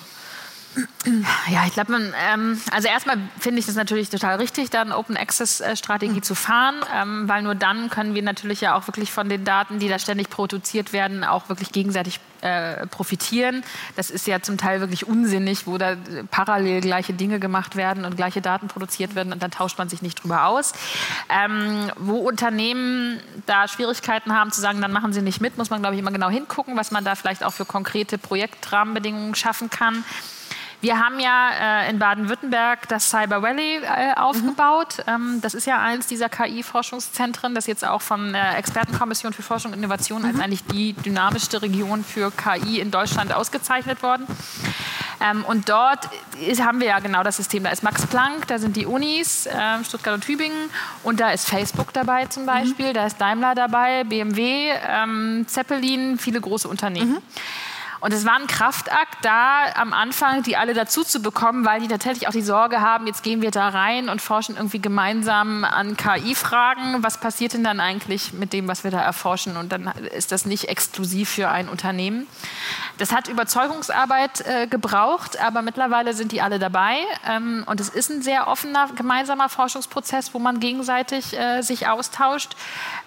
[1.52, 5.18] Ja, ich glaube, ähm, also erstmal finde ich es natürlich total richtig, da eine Open
[5.18, 6.24] Access äh, Strategie mhm.
[6.24, 9.80] zu fahren, ähm, weil nur dann können wir natürlich ja auch wirklich von den Daten,
[9.80, 13.64] die da ständig produziert werden, auch wirklich gegenseitig äh, profitieren.
[13.96, 15.96] Das ist ja zum Teil wirklich unsinnig, wo da
[16.32, 20.02] parallel gleiche Dinge gemacht werden und gleiche Daten produziert werden und dann tauscht man sich
[20.02, 20.74] nicht drüber aus.
[21.30, 25.82] Ähm, wo Unternehmen da Schwierigkeiten haben zu sagen, dann machen sie nicht mit, muss man,
[25.82, 30.04] glaube ich, immer genau hingucken, was man da vielleicht auch für konkrete Projektrahmenbedingungen schaffen kann.
[30.84, 34.98] Wir haben ja äh, in Baden-Württemberg das Cyber Valley äh, aufgebaut.
[35.08, 35.14] Mhm.
[35.14, 39.72] Ähm, das ist ja eins dieser KI-Forschungszentren, das jetzt auch von der Expertenkommission für Forschung
[39.72, 40.28] und Innovation mhm.
[40.28, 44.28] als eigentlich die dynamischste Region für KI in Deutschland ausgezeichnet worden.
[45.22, 46.10] Ähm, und dort
[46.46, 47.64] ist, haben wir ja genau das System.
[47.64, 50.70] Da ist Max Planck, da sind die Unis, äh, Stuttgart und Tübingen
[51.04, 52.94] und da ist Facebook dabei zum Beispiel, mhm.
[52.94, 57.20] da ist Daimler dabei, BMW, ähm, Zeppelin, viele große Unternehmen.
[58.04, 61.88] Und es war ein Kraftakt da am Anfang, die alle dazu zu bekommen, weil die
[61.88, 65.95] tatsächlich auch die Sorge haben, jetzt gehen wir da rein und forschen irgendwie gemeinsam an
[65.95, 67.01] KI-Fragen.
[67.01, 69.56] Was passiert denn dann eigentlich mit dem, was wir da erforschen?
[69.56, 72.28] Und dann ist das nicht exklusiv für ein Unternehmen.
[73.04, 76.95] Das hat Überzeugungsarbeit äh, gebraucht, aber mittlerweile sind die alle dabei.
[77.30, 82.56] Ähm, und es ist ein sehr offener gemeinsamer Forschungsprozess, wo man gegenseitig äh, sich austauscht.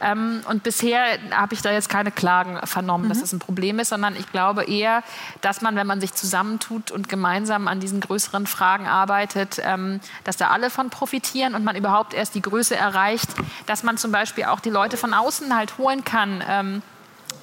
[0.02, 3.08] Ähm, und bisher habe ich da jetzt keine Klagen vernommen, mhm.
[3.08, 5.02] dass das ein Problem ist, sondern ich glaube eher,
[5.40, 10.36] dass man, wenn man sich zusammentut und gemeinsam an diesen größeren Fragen arbeitet, ähm, dass
[10.36, 13.30] da alle von profitieren und man überhaupt erst die Größe erreicht,
[13.64, 16.82] dass man zum Beispiel auch die Leute von außen halt holen kann.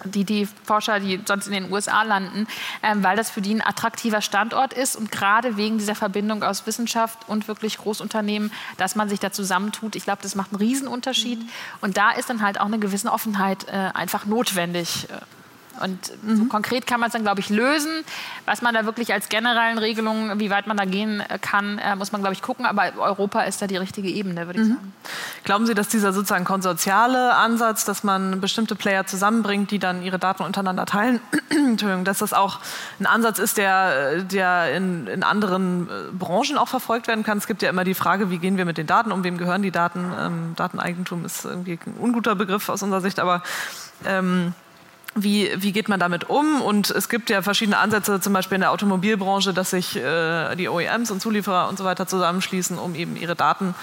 [0.06, 2.47] Die, die Forscher, die sonst in den USA landen,
[2.82, 6.66] ähm, weil das für die ein attraktiver Standort ist und gerade wegen dieser Verbindung aus
[6.68, 9.95] Wissenschaft und wirklich Großunternehmen, dass man sich da zusammentut.
[9.95, 11.39] Ich glaube, das macht einen Riesenunterschied.
[11.39, 11.49] Mhm.
[11.82, 15.08] Und da ist dann halt auch eine gewisse Offenheit äh, einfach notwendig.
[15.80, 15.84] Äh.
[15.84, 16.38] Und mhm.
[16.38, 18.04] so konkret kann man es dann, glaube ich, lösen.
[18.46, 21.96] Was man da wirklich als generellen Regelungen, wie weit man da gehen äh, kann, äh,
[21.96, 22.66] muss man, glaube ich, gucken.
[22.66, 24.74] Aber Europa ist da die richtige Ebene, würde ich mhm.
[24.74, 24.94] sagen.
[25.44, 30.20] Glauben Sie, dass dieser sozusagen konsortiale Ansatz, dass man bestimmte Player zusammenbringt, die dann ihre
[30.20, 31.20] Daten untereinander teilen,
[32.04, 32.60] dass das auch
[33.00, 37.38] ein Ansatz ist, der, der in, in anderen äh, Branchen auch verfolgt werden kann?
[37.38, 39.62] Es gibt ja immer die Frage, wie gehen wir mit den Daten um, wem gehören
[39.62, 40.12] die Daten?
[40.20, 43.44] Ähm, Dateneigentum ist irgendwie ein unguter Begriff aus unserer Sicht, aber
[44.06, 44.54] ähm,
[45.16, 46.61] wie, wie geht man damit um?
[46.61, 50.70] Und es gibt ja verschiedene Ansätze, zum Beispiel in der Automobilbranche, dass sich äh, die
[50.70, 53.76] OEMs und Zulieferer und so weiter zusammenschließen, um eben ihre Daten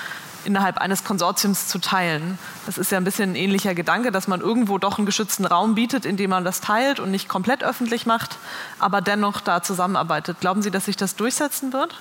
[0.44, 2.38] innerhalb eines Konsortiums zu teilen.
[2.66, 5.74] Das ist ja ein bisschen ein ähnlicher Gedanke, dass man irgendwo doch einen geschützten Raum
[5.74, 8.38] bietet, in dem man das teilt und nicht komplett öffentlich macht,
[8.78, 10.40] aber dennoch da zusammenarbeitet.
[10.40, 12.00] Glauben Sie, dass sich das durchsetzen wird?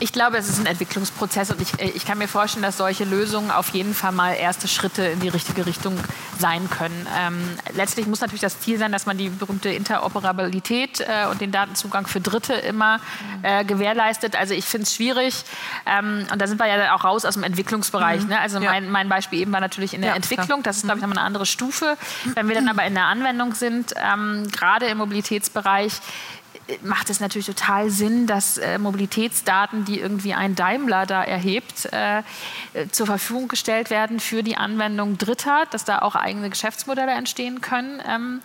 [0.00, 3.04] Ich glaube, es ist ein Entwicklungsprozess und ich, äh, ich kann mir vorstellen, dass solche
[3.04, 5.98] Lösungen auf jeden Fall mal erste Schritte in die richtige Richtung
[6.38, 7.06] sein können.
[7.18, 11.50] Ähm, letztlich muss natürlich das Ziel sein, dass man die berühmte Interoperabilität äh, und den
[11.50, 13.00] Datenzugang für Dritte immer
[13.42, 14.36] äh, gewährleistet.
[14.36, 15.44] Also ich finde es schwierig
[15.84, 18.22] ähm, und da sind wir ja auch raus aus dem Entwicklungsbereich.
[18.22, 18.28] Mhm.
[18.28, 18.40] Ne?
[18.40, 18.70] Also ja.
[18.70, 20.62] mein, mein, Beispiel eben war natürlich in der ja, Entwicklung.
[20.62, 21.10] Das ist, glaube ich, mhm.
[21.10, 21.96] nochmal eine andere Stufe.
[22.34, 25.94] Wenn wir dann aber in der Anwendung sind, ähm, gerade im Mobilitätsbereich,
[26.82, 32.22] macht es natürlich total Sinn, dass äh, Mobilitätsdaten, die irgendwie ein Daimler da erhebt, äh,
[32.90, 38.02] zur Verfügung gestellt werden für die Anwendung Dritter, dass da auch eigene Geschäftsmodelle entstehen können.
[38.06, 38.40] Ähm,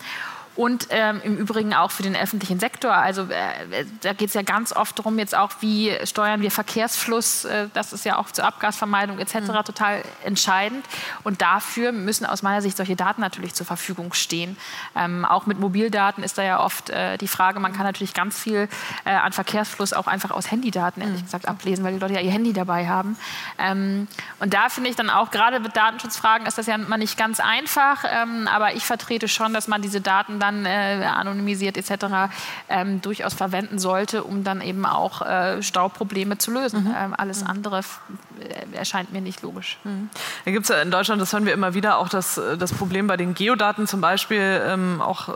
[0.56, 2.94] und ähm, im Übrigen auch für den öffentlichen Sektor.
[2.94, 7.46] Also äh, da geht es ja ganz oft darum, jetzt auch, wie steuern wir Verkehrsfluss,
[7.46, 9.36] äh, das ist ja auch zur Abgasvermeidung etc.
[9.36, 9.48] Mhm.
[9.66, 10.86] total entscheidend.
[11.24, 14.56] Und dafür müssen aus meiner Sicht solche Daten natürlich zur Verfügung stehen.
[14.96, 18.40] Ähm, auch mit Mobildaten ist da ja oft äh, die Frage, man kann natürlich ganz
[18.40, 18.70] viel
[19.06, 21.26] äh, an Verkehrsfluss auch einfach aus Handydaten, ehrlich mhm.
[21.26, 23.18] gesagt, ablesen, weil die Leute ja ihr Handy dabei haben.
[23.58, 24.08] Ähm,
[24.40, 27.40] und da finde ich dann auch, gerade mit Datenschutzfragen ist das ja mal nicht ganz
[27.40, 32.34] einfach, ähm, aber ich vertrete schon, dass man diese Daten dann äh, anonymisiert etc.
[32.68, 36.84] Ähm, durchaus verwenden sollte, um dann eben auch äh, Stauprobleme zu lösen.
[36.84, 36.96] Mhm.
[36.96, 37.50] Ähm, alles mhm.
[37.50, 39.78] andere äh, erscheint mir nicht logisch.
[39.86, 40.10] Mhm.
[40.44, 42.74] Da gibt es ja in Deutschland, das hören wir immer wieder, auch das, äh, das
[42.74, 45.34] Problem bei den Geodaten zum Beispiel, ähm, auch äh,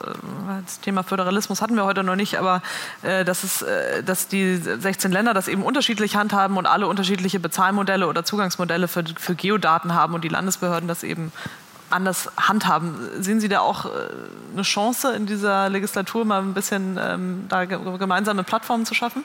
[0.66, 2.62] das Thema Föderalismus hatten wir heute noch nicht, aber
[3.04, 7.40] äh, dass, es, äh, dass die 16 Länder das eben unterschiedlich handhaben und alle unterschiedliche
[7.40, 11.32] Bezahlmodelle oder Zugangsmodelle für, für Geodaten haben und die Landesbehörden das eben
[11.90, 12.96] anders handhaben.
[13.22, 13.90] Sehen Sie da auch äh,
[14.54, 19.24] eine Chance in dieser Legislatur, mal ein bisschen ähm, da gemeinsame Plattformen zu schaffen?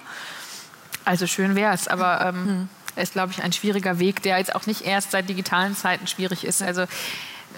[1.04, 2.68] Also schön wäre es, aber ähm, hm.
[2.96, 6.44] ist, glaube ich, ein schwieriger Weg, der jetzt auch nicht erst seit digitalen Zeiten schwierig
[6.44, 6.62] ist.
[6.62, 6.84] Also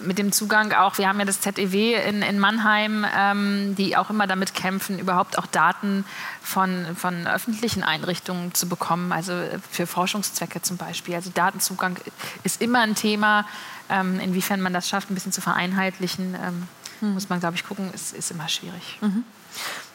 [0.02, 4.10] mit dem Zugang auch, wir haben ja das ZEW in, in Mannheim, ähm, die auch
[4.10, 6.04] immer damit kämpfen, überhaupt auch Daten
[6.42, 9.32] von, von öffentlichen Einrichtungen zu bekommen, also
[9.70, 11.14] für Forschungszwecke zum Beispiel.
[11.14, 11.96] Also Datenzugang
[12.42, 13.46] ist immer ein Thema.
[13.90, 16.68] Ähm, inwiefern man das schafft, ein bisschen zu vereinheitlichen, ähm,
[17.00, 17.14] mhm.
[17.14, 18.98] muss man, glaube ich, gucken, ist, ist immer schwierig.
[19.02, 19.24] Mhm.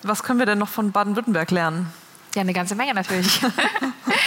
[0.03, 1.91] Was können wir denn noch von Baden-Württemberg lernen?
[2.35, 3.41] Ja, eine ganze Menge natürlich.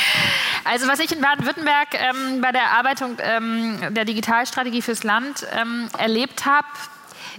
[0.65, 5.89] also was ich in Baden-Württemberg ähm, bei der Erarbeitung ähm, der Digitalstrategie fürs Land ähm,
[5.99, 6.67] erlebt habe,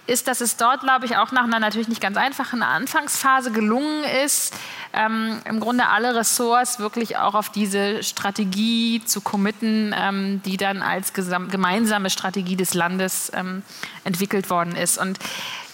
[0.07, 4.03] ist, dass es dort, glaube ich, auch nach einer natürlich nicht ganz einfachen Anfangsphase gelungen
[4.25, 4.53] ist,
[4.93, 10.81] ähm, im Grunde alle Ressorts wirklich auch auf diese Strategie zu committen, ähm, die dann
[10.81, 13.63] als gemeinsame Strategie des Landes ähm,
[14.03, 14.97] entwickelt worden ist.
[14.97, 15.19] Und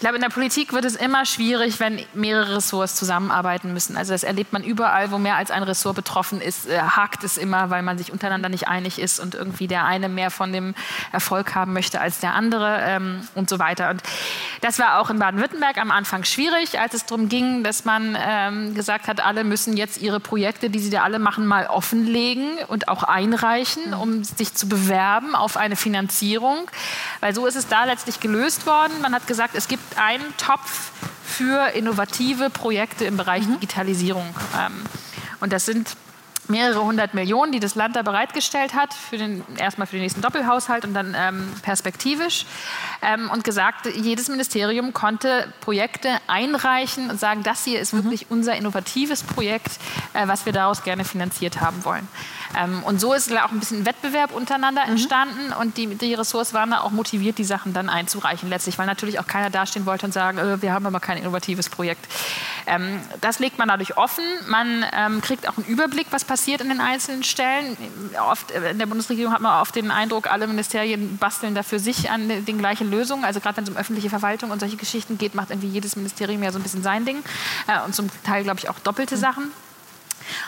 [0.00, 3.98] glaube, in der Politik wird es immer schwierig, wenn mehrere Ressorts zusammenarbeiten müssen.
[3.98, 7.36] Also das erlebt man überall, wo mehr als ein Ressort betroffen ist, äh, hakt es
[7.36, 10.74] immer, weil man sich untereinander nicht einig ist und irgendwie der eine mehr von dem
[11.12, 13.90] Erfolg haben möchte als der andere ähm, und so weiter.
[13.90, 14.02] Und
[14.62, 18.74] das war auch in Baden-Württemberg am Anfang schwierig, als es darum ging, dass man ähm,
[18.74, 22.86] gesagt hat, alle müssen jetzt ihre Projekte, die sie da alle machen, mal offenlegen und
[22.86, 26.70] auch einreichen, um sich zu bewerben auf eine Finanzierung.
[27.18, 28.92] Weil so ist es da letztlich gelöst worden.
[29.02, 30.92] Man hat gesagt, es gibt einen Topf
[31.24, 33.54] für innovative Projekte im Bereich mhm.
[33.54, 34.34] Digitalisierung.
[34.56, 34.84] Ähm,
[35.40, 35.96] und das sind
[36.48, 40.20] mehrere hundert Millionen, die das Land da bereitgestellt hat, für den, erstmal für den nächsten
[40.20, 42.46] Doppelhaushalt und dann ähm, perspektivisch.
[43.02, 48.04] Ähm, und gesagt, jedes Ministerium konnte Projekte einreichen und sagen, das hier ist mhm.
[48.04, 49.78] wirklich unser innovatives Projekt,
[50.12, 52.06] äh, was wir daraus gerne finanziert haben wollen.
[52.58, 54.92] Ähm, und so ist auch ein bisschen Wettbewerb untereinander mhm.
[54.92, 58.86] entstanden und die, die Ressorts waren da auch motiviert, die Sachen dann einzureichen letztlich, weil
[58.86, 62.06] natürlich auch keiner dastehen wollte und sagen, äh, wir haben aber kein innovatives Projekt.
[62.66, 64.24] Ähm, das legt man dadurch offen.
[64.48, 67.76] Man ähm, kriegt auch einen Überblick, was passiert in den einzelnen Stellen.
[68.28, 71.78] Oft äh, in der Bundesregierung hat man oft den Eindruck, alle Ministerien basteln da für
[71.78, 73.24] sich an den gleichen Lösungen.
[73.24, 76.42] Also gerade wenn es um öffentliche Verwaltung und solche Geschichten geht, macht irgendwie jedes Ministerium
[76.42, 77.22] ja so ein bisschen sein Ding
[77.66, 79.20] äh, und zum Teil, glaube ich, auch doppelte mhm.
[79.20, 79.52] Sachen.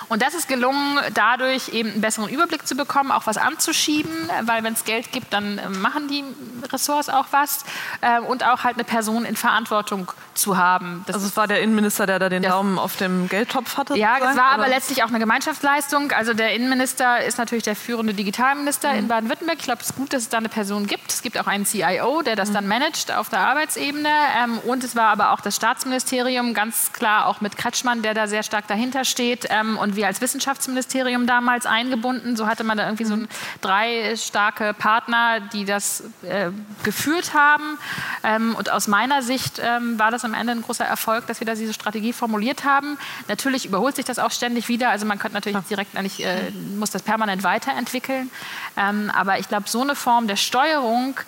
[0.09, 4.13] Und das ist gelungen, dadurch eben einen besseren Überblick zu bekommen, auch was anzuschieben,
[4.43, 6.25] weil wenn es Geld gibt, dann äh, machen die
[6.73, 7.65] Ressorts auch was
[8.01, 11.03] äh, und auch halt eine Person in Verantwortung zu haben.
[11.07, 13.97] Das also es war der Innenminister, der da den Daumen auf dem Geldtopf hatte?
[13.97, 16.13] Ja, es war aber letztlich auch eine Gemeinschaftsleistung.
[16.13, 18.99] Also der Innenminister ist natürlich der führende Digitalminister mhm.
[18.99, 19.59] in Baden-Württemberg.
[19.59, 21.11] Ich glaube, es ist gut, dass es da eine Person gibt.
[21.11, 22.55] Es gibt auch einen CIO, der das mhm.
[22.55, 24.09] dann managt auf der Arbeitsebene.
[24.43, 28.27] Ähm, und es war aber auch das Staatsministerium, ganz klar auch mit Kretschmann, der da
[28.27, 29.47] sehr stark dahinter steht.
[29.51, 32.37] Ähm, und wir als Wissenschaftsministerium damals eingebunden.
[32.37, 33.29] So hatte man da irgendwie so mhm.
[33.61, 36.51] drei starke Partner, die das äh,
[36.83, 37.79] geführt haben.
[38.25, 41.47] Ähm, und aus meiner Sicht ähm, war das am Ende ein großer Erfolg, dass wir
[41.47, 42.99] da diese Strategie formuliert haben.
[43.29, 44.91] Natürlich überholt sich das auch ständig wieder.
[44.91, 48.31] Also man könnte natürlich direkt eigentlich, äh, muss das permanent weiterentwickeln.
[48.77, 51.19] Ähm, aber ich glaube, so eine Form der Steuerung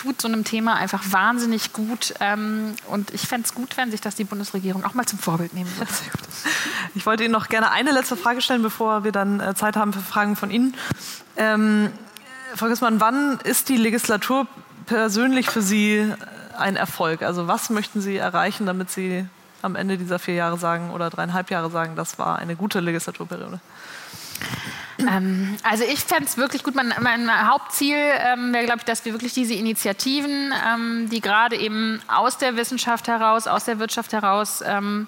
[0.00, 2.14] tut so einem Thema einfach wahnsinnig gut.
[2.20, 5.52] Ähm, und ich fände es gut, wenn sich das die Bundesregierung auch mal zum Vorbild
[5.52, 5.92] nehmen würde.
[6.94, 9.92] Ich wollte Ihnen noch gerne eine letzte Frage stellen, bevor wir dann äh, Zeit haben
[9.92, 10.74] für Fragen von Ihnen.
[11.36, 11.90] Ähm,
[12.54, 14.46] Frau Gissmann, wann ist die Legislatur
[14.86, 16.16] persönlich für Sie äh,
[16.58, 17.22] ein Erfolg?
[17.22, 19.26] Also was möchten Sie erreichen, damit Sie
[19.60, 23.60] am Ende dieser vier Jahre sagen oder dreieinhalb Jahre sagen, das war eine gute Legislaturperiode?
[25.08, 26.74] Ähm, also ich fände es wirklich gut.
[26.74, 31.56] Mein, mein Hauptziel ähm, wäre, glaube ich, dass wir wirklich diese Initiativen, ähm, die gerade
[31.56, 35.06] eben aus der Wissenschaft heraus, aus der Wirtschaft heraus ähm,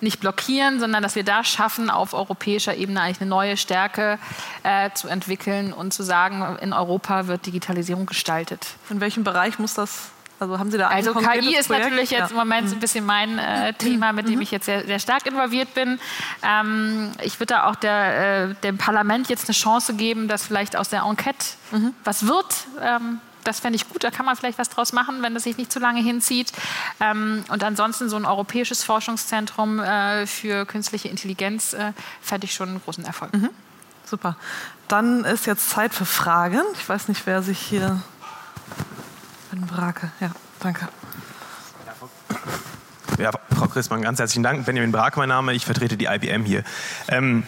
[0.00, 4.18] nicht blockieren, sondern dass wir da schaffen, auf europäischer Ebene eigentlich eine neue Stärke
[4.62, 8.66] äh, zu entwickeln und zu sagen, in Europa wird Digitalisierung gestaltet.
[8.90, 10.10] In welchem Bereich muss das
[10.40, 11.86] also haben Sie da Also KI ist Projekt?
[11.86, 12.26] natürlich jetzt ja.
[12.30, 14.42] im Moment so ein bisschen mein äh, Thema, mit dem mhm.
[14.42, 15.98] ich jetzt sehr, sehr stark involviert bin.
[16.42, 20.76] Ähm, ich würde da auch der, äh, dem Parlament jetzt eine Chance geben, dass vielleicht
[20.76, 21.94] aus der Enquete mhm.
[22.04, 22.66] was wird.
[22.82, 25.56] Ähm, das fände ich gut, da kann man vielleicht was draus machen, wenn das sich
[25.56, 26.52] nicht zu lange hinzieht.
[27.00, 32.70] Ähm, und ansonsten so ein europäisches Forschungszentrum äh, für künstliche Intelligenz äh, fände ich schon
[32.70, 33.34] einen großen Erfolg.
[33.34, 33.50] Mhm.
[34.04, 34.36] Super.
[34.88, 36.60] Dann ist jetzt Zeit für Fragen.
[36.74, 38.02] Ich weiß nicht, wer sich hier
[39.62, 40.30] Brake, ja,
[40.60, 40.88] danke.
[43.18, 44.66] Ja, Frau Christmann, ganz herzlichen Dank.
[44.66, 45.52] Benjamin Brake, mein Name.
[45.54, 46.64] Ich vertrete die IBM hier.
[47.08, 47.44] Ähm,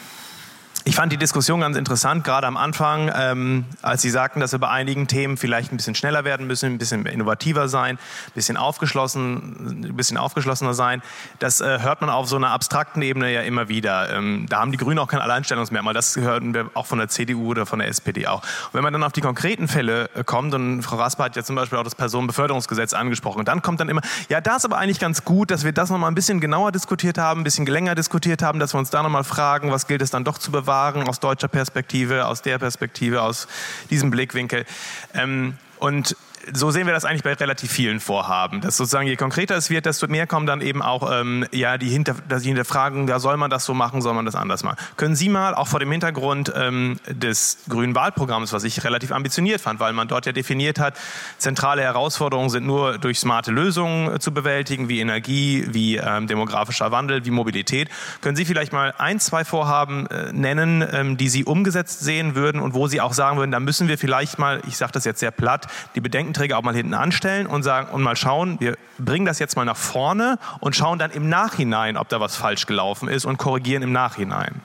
[0.87, 4.61] ich fand die Diskussion ganz interessant, gerade am Anfang, ähm, als Sie sagten, dass wir
[4.61, 8.57] bei einigen Themen vielleicht ein bisschen schneller werden müssen, ein bisschen innovativer sein, ein bisschen,
[8.57, 11.03] aufgeschlossen, ein bisschen aufgeschlossener sein.
[11.41, 14.17] Das äh, hört man auf so einer abstrakten Ebene ja immer wieder.
[14.17, 15.93] Ähm, da haben die Grünen auch kein Alleinstellungsmerkmal.
[15.93, 18.43] Das hören wir auch von der CDU oder von der SPD auch.
[18.43, 21.43] Und wenn man dann auf die konkreten Fälle äh, kommt, und Frau Rasper hat ja
[21.43, 25.01] zum Beispiel auch das Personenbeförderungsgesetz angesprochen, dann kommt dann immer, ja, da ist aber eigentlich
[25.01, 28.41] ganz gut, dass wir das nochmal ein bisschen genauer diskutiert haben, ein bisschen länger diskutiert
[28.41, 31.09] haben, dass wir uns da nochmal fragen, was gilt es dann doch zu bewahren Erfahrung
[31.09, 33.49] aus deutscher Perspektive, aus der Perspektive, aus
[33.89, 34.67] diesem Blickwinkel.
[35.15, 36.15] Ähm, und
[36.53, 38.61] so sehen wir das eigentlich bei relativ vielen Vorhaben.
[38.61, 41.89] Dass sozusagen je konkreter es wird, desto mehr kommen dann eben auch ähm, ja, die,
[41.89, 44.77] Hinter, die Hinterfragen, ja, soll man das so machen, soll man das anders machen.
[44.97, 49.61] Können Sie mal, auch vor dem Hintergrund ähm, des grünen Wahlprogramms, was ich relativ ambitioniert
[49.61, 50.95] fand, weil man dort ja definiert hat,
[51.39, 56.93] zentrale Herausforderungen sind nur durch smarte Lösungen äh, zu bewältigen, wie Energie, wie ähm, demografischer
[56.93, 57.89] Wandel, wie Mobilität.
[58.21, 62.61] Können Sie vielleicht mal ein, zwei Vorhaben äh, nennen, ähm, die Sie umgesetzt sehen würden
[62.61, 65.21] und wo Sie auch sagen würden, da müssen wir vielleicht mal, ich sage das jetzt
[65.21, 68.77] sehr platt, die Bedenken Bedenkenträger auch mal hinten anstellen und sagen und mal schauen, wir
[68.99, 72.67] bringen das jetzt mal nach vorne und schauen dann im Nachhinein, ob da was falsch
[72.67, 74.61] gelaufen ist und korrigieren im Nachhinein.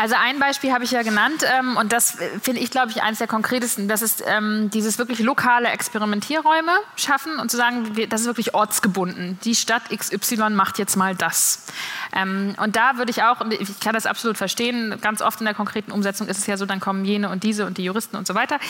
[0.00, 3.02] Also ein Beispiel habe ich ja genannt ähm, und das äh, finde ich, glaube ich,
[3.02, 3.88] eines der konkretesten.
[3.88, 8.54] Das ist ähm, dieses wirklich lokale Experimentierräume schaffen und zu sagen, wir, das ist wirklich
[8.54, 9.40] ortsgebunden.
[9.42, 11.66] Die Stadt XY macht jetzt mal das.
[12.14, 15.54] Ähm, und da würde ich auch, ich kann das absolut verstehen, ganz oft in der
[15.54, 18.26] konkreten Umsetzung ist es ja so, dann kommen jene und diese und die Juristen und
[18.26, 18.60] so weiter.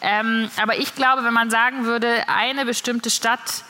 [0.00, 3.64] Ähm, aber ich glaube, wenn man sagen würde, eine bestimmte Stadt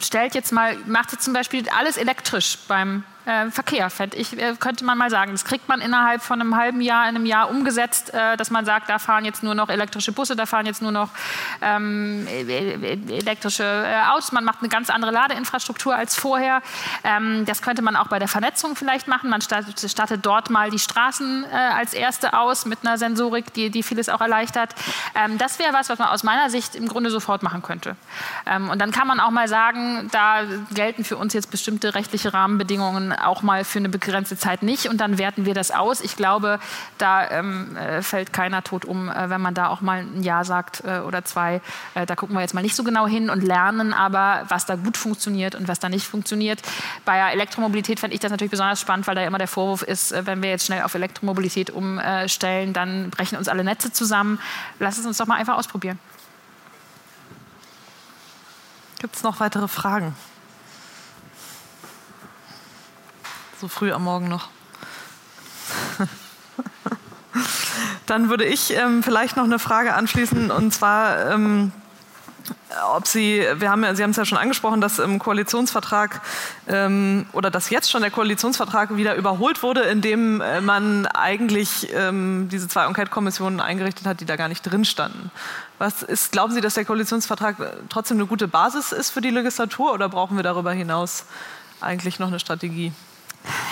[0.00, 4.84] stellt jetzt mal, macht jetzt zum Beispiel alles elektrisch beim äh, Verkehr, ich, äh, könnte
[4.84, 5.32] man mal sagen.
[5.32, 8.64] Das kriegt man innerhalb von einem halben Jahr, in einem Jahr umgesetzt, äh, dass man
[8.64, 11.10] sagt, da fahren jetzt nur noch elektrische Busse, da fahren jetzt nur noch
[11.60, 14.32] ähm, e, e, e, elektrische äh, Autos.
[14.32, 16.62] Man macht eine ganz andere Ladeinfrastruktur als vorher.
[17.04, 19.28] Ähm, das könnte man auch bei der Vernetzung vielleicht machen.
[19.28, 23.68] Man startet, startet dort mal die Straßen äh, als erste aus mit einer Sensorik, die,
[23.68, 24.74] die vieles auch erleichtert.
[25.14, 27.96] Ähm, das wäre was, was man aus meiner Sicht im Grunde sofort machen könnte.
[28.46, 32.32] Ähm, und dann kann man auch mal sagen, da gelten für uns jetzt bestimmte rechtliche
[32.32, 36.00] Rahmenbedingungen auch mal für eine begrenzte Zeit nicht und dann werten wir das aus.
[36.00, 36.58] Ich glaube,
[36.98, 40.44] da ähm, äh, fällt keiner tot um, äh, wenn man da auch mal ein Ja
[40.44, 41.60] sagt äh, oder zwei.
[41.94, 44.76] Äh, da gucken wir jetzt mal nicht so genau hin und lernen aber, was da
[44.76, 46.60] gut funktioniert und was da nicht funktioniert.
[47.04, 50.12] Bei der Elektromobilität fände ich das natürlich besonders spannend, weil da immer der Vorwurf ist,
[50.12, 54.38] äh, wenn wir jetzt schnell auf Elektromobilität umstellen, dann brechen uns alle Netze zusammen.
[54.78, 55.98] Lass es uns doch mal einfach ausprobieren.
[58.98, 60.14] Gibt es noch weitere Fragen?
[63.60, 64.50] So früh am Morgen noch.
[68.06, 71.72] Dann würde ich ähm, vielleicht noch eine Frage anschließen und zwar, ähm,
[72.94, 76.20] ob Sie, wir haben ja, Sie haben es ja schon angesprochen, dass im Koalitionsvertrag
[76.68, 82.48] ähm, oder dass jetzt schon der Koalitionsvertrag wieder überholt wurde, indem äh, man eigentlich ähm,
[82.52, 85.32] diese zwei Enquete-Kommissionen eingerichtet hat, die da gar nicht drin standen.
[85.78, 87.56] Was ist, glauben Sie, dass der Koalitionsvertrag
[87.88, 91.24] trotzdem eine gute Basis ist für die Legislatur oder brauchen wir darüber hinaus
[91.80, 92.92] eigentlich noch eine Strategie?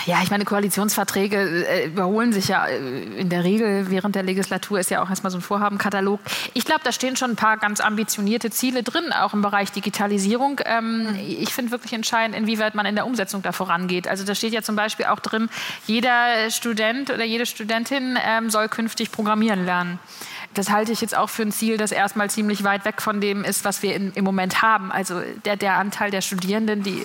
[0.05, 4.79] Ja, ich meine, Koalitionsverträge äh, überholen sich ja äh, in der Regel während der Legislatur,
[4.79, 6.19] ist ja auch erstmal so ein Vorhabenkatalog.
[6.53, 10.61] Ich glaube, da stehen schon ein paar ganz ambitionierte Ziele drin, auch im Bereich Digitalisierung.
[10.65, 11.15] Ähm, mhm.
[11.19, 14.07] Ich finde wirklich entscheidend, inwieweit man in der Umsetzung da vorangeht.
[14.07, 15.49] Also da steht ja zum Beispiel auch drin,
[15.85, 19.99] jeder Student oder jede Studentin ähm, soll künftig programmieren lernen
[20.57, 23.43] das halte ich jetzt auch für ein Ziel, das erstmal ziemlich weit weg von dem
[23.43, 24.91] ist, was wir in, im Moment haben.
[24.91, 27.01] Also der, der, Anteil der Studierenden, die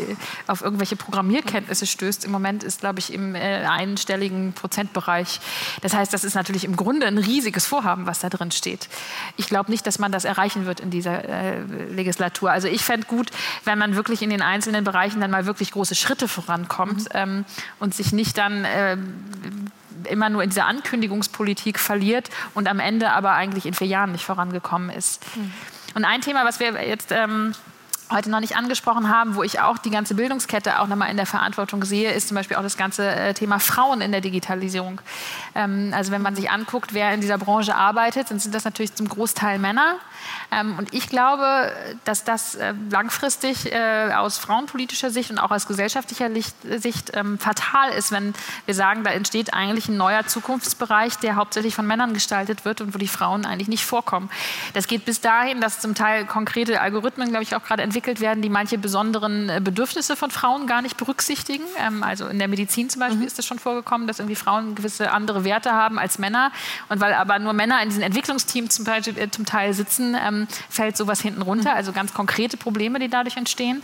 [0.47, 5.41] auf irgendwelche Programmierkenntnisse stößt, im Moment ist, glaube ich, im äh, einstelligen Prozentbereich.
[5.83, 8.89] Das heißt, das ist natürlich im Grunde ein riesiges Vorhaben, was da drin steht.
[9.37, 12.51] Ich glaube nicht, dass man das erreichen wird in dieser äh, Legislatur.
[12.51, 13.31] Also ich fände gut,
[13.65, 17.09] wenn man wirklich in den einzelnen Bereichen dann mal wirklich große Schritte vorankommt mhm.
[17.15, 17.45] ähm,
[17.79, 18.97] und sich nicht dann äh,
[20.07, 24.25] immer nur in dieser Ankündigungspolitik verliert und am Ende aber eigentlich in vier Jahren nicht
[24.25, 25.25] vorangekommen ist.
[25.37, 25.53] Mhm.
[25.95, 27.55] Und ein Thema, was wir jetzt ähm,
[28.11, 31.27] heute noch nicht angesprochen haben, wo ich auch die ganze Bildungskette auch nochmal in der
[31.27, 35.01] Verantwortung sehe, ist zum Beispiel auch das ganze äh, Thema Frauen in der Digitalisierung.
[35.55, 38.95] Ähm, also wenn man sich anguckt, wer in dieser Branche arbeitet, dann sind das natürlich
[38.95, 39.97] zum Großteil Männer.
[40.51, 41.73] Ähm, und ich glaube,
[42.05, 46.31] dass das äh, langfristig äh, aus frauenpolitischer Sicht und auch aus gesellschaftlicher
[46.79, 48.35] Sicht ähm, fatal ist, wenn
[48.67, 52.95] wir sagen, da entsteht eigentlich ein neuer Zukunftsbereich, der hauptsächlich von Männern gestaltet wird und
[52.95, 54.31] wo die Frauen eigentlich nicht vorkommen.
[54.75, 58.43] Das geht bis dahin, dass zum Teil konkrete Algorithmen, glaube ich, auch gerade entwickelt werden,
[58.43, 61.65] die manche besonderen äh, Bedürfnisse von Frauen gar nicht berücksichtigen.
[61.79, 63.27] Ähm, also in der Medizin zum Beispiel mhm.
[63.27, 66.53] ist es schon vorgekommen, dass irgendwie Frauen gewisse andere Werte haben als Männer.
[66.89, 70.97] Und weil aber nur Männer in diesen Entwicklungsteams zum, Beispiel, zum Teil sitzen, ähm, fällt
[70.97, 71.71] sowas hinten runter.
[71.71, 71.77] Mhm.
[71.77, 73.83] Also ganz konkrete Probleme, die dadurch entstehen.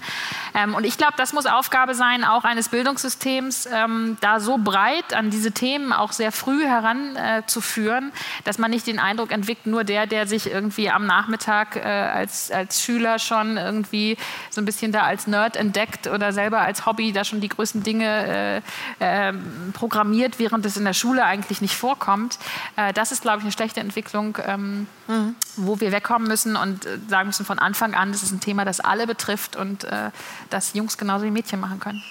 [0.54, 5.14] Ähm, und ich glaube, das muss Aufgabe sein, auch eines Bildungssystems, ähm, da so breit
[5.14, 9.84] an diese Themen auch sehr früh heranzuführen, äh, dass man nicht den Eindruck entwickelt, nur
[9.84, 13.97] der, der sich irgendwie am Nachmittag äh, als, als Schüler schon irgendwie
[14.50, 17.82] so ein bisschen da als Nerd entdeckt oder selber als Hobby da schon die größten
[17.82, 18.62] Dinge
[19.00, 19.32] äh, äh,
[19.72, 22.38] programmiert, während es in der Schule eigentlich nicht vorkommt.
[22.76, 25.34] Äh, das ist, glaube ich, eine schlechte Entwicklung, ähm, mhm.
[25.56, 28.64] wo wir wegkommen müssen und äh, sagen müssen von Anfang an, das ist ein Thema,
[28.64, 30.10] das alle betrifft und äh,
[30.50, 32.02] das Jungs genauso wie Mädchen machen können.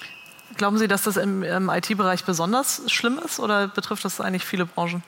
[0.57, 4.65] Glauben Sie, dass das im, im IT-Bereich besonders schlimm ist oder betrifft das eigentlich viele
[4.65, 5.03] Branchen?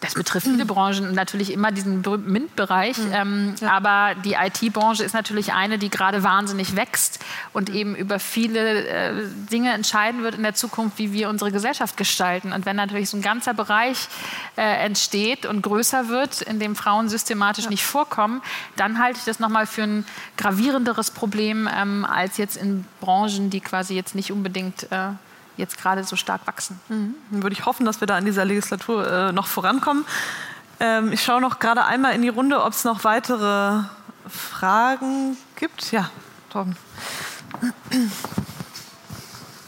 [0.00, 2.98] Das betrifft viele Branchen und natürlich immer diesen MINT-Bereich.
[2.98, 3.12] Mhm.
[3.12, 3.70] Ähm, ja.
[3.70, 9.12] Aber die IT-Branche ist natürlich eine, die gerade wahnsinnig wächst und eben über viele äh,
[9.50, 12.52] Dinge entscheiden wird in der Zukunft, wie wir unsere Gesellschaft gestalten.
[12.52, 14.08] Und wenn natürlich so ein ganzer Bereich
[14.56, 17.70] äh, entsteht und größer wird, in dem Frauen systematisch ja.
[17.70, 18.42] nicht vorkommen,
[18.76, 23.60] dann halte ich das nochmal für ein gravierenderes Problem ähm, als jetzt in Branchen, die
[23.60, 25.10] quasi jetzt nicht unbedingt äh,
[25.58, 26.80] jetzt gerade so stark wachsen.
[26.88, 27.14] Mhm.
[27.30, 30.04] Dann würde ich hoffen, dass wir da in dieser Legislatur äh, noch vorankommen.
[30.80, 33.82] Ähm, ich schaue noch gerade einmal in die Runde, ob es noch weitere
[34.28, 35.92] Fragen gibt.
[35.92, 36.10] Ja,
[36.50, 36.76] Torben.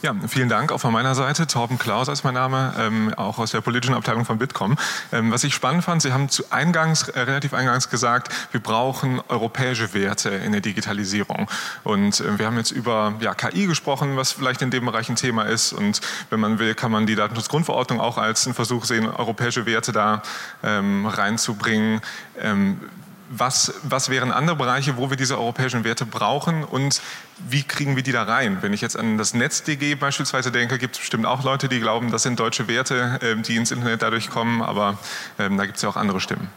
[0.03, 1.47] Ja, vielen Dank auch von meiner Seite.
[1.47, 4.79] Torben Klaus ist mein Name, ähm, auch aus der politischen Abteilung von Bitkom.
[5.13, 9.21] Ähm, was ich spannend fand, Sie haben zu eingangs, äh, relativ eingangs gesagt, wir brauchen
[9.29, 11.51] europäische Werte in der Digitalisierung.
[11.85, 15.17] Und äh, wir haben jetzt über ja, KI gesprochen, was vielleicht in dem Bereich ein
[15.17, 15.75] Thema ist.
[15.75, 19.93] Und wenn man will, kann man die Datenschutzgrundverordnung auch als einen Versuch sehen, europäische Werte
[19.93, 20.23] da
[20.63, 22.01] ähm, reinzubringen.
[23.31, 27.01] Ähm, was, was wären andere Bereiche, wo wir diese europäischen Werte brauchen und
[27.39, 28.59] wie kriegen wir die da rein?
[28.61, 32.11] Wenn ich jetzt an das NetzDG beispielsweise denke, gibt es bestimmt auch Leute, die glauben,
[32.11, 34.99] das sind deutsche Werte, äh, die ins Internet dadurch kommen, aber
[35.39, 36.49] ähm, da gibt es ja auch andere Stimmen.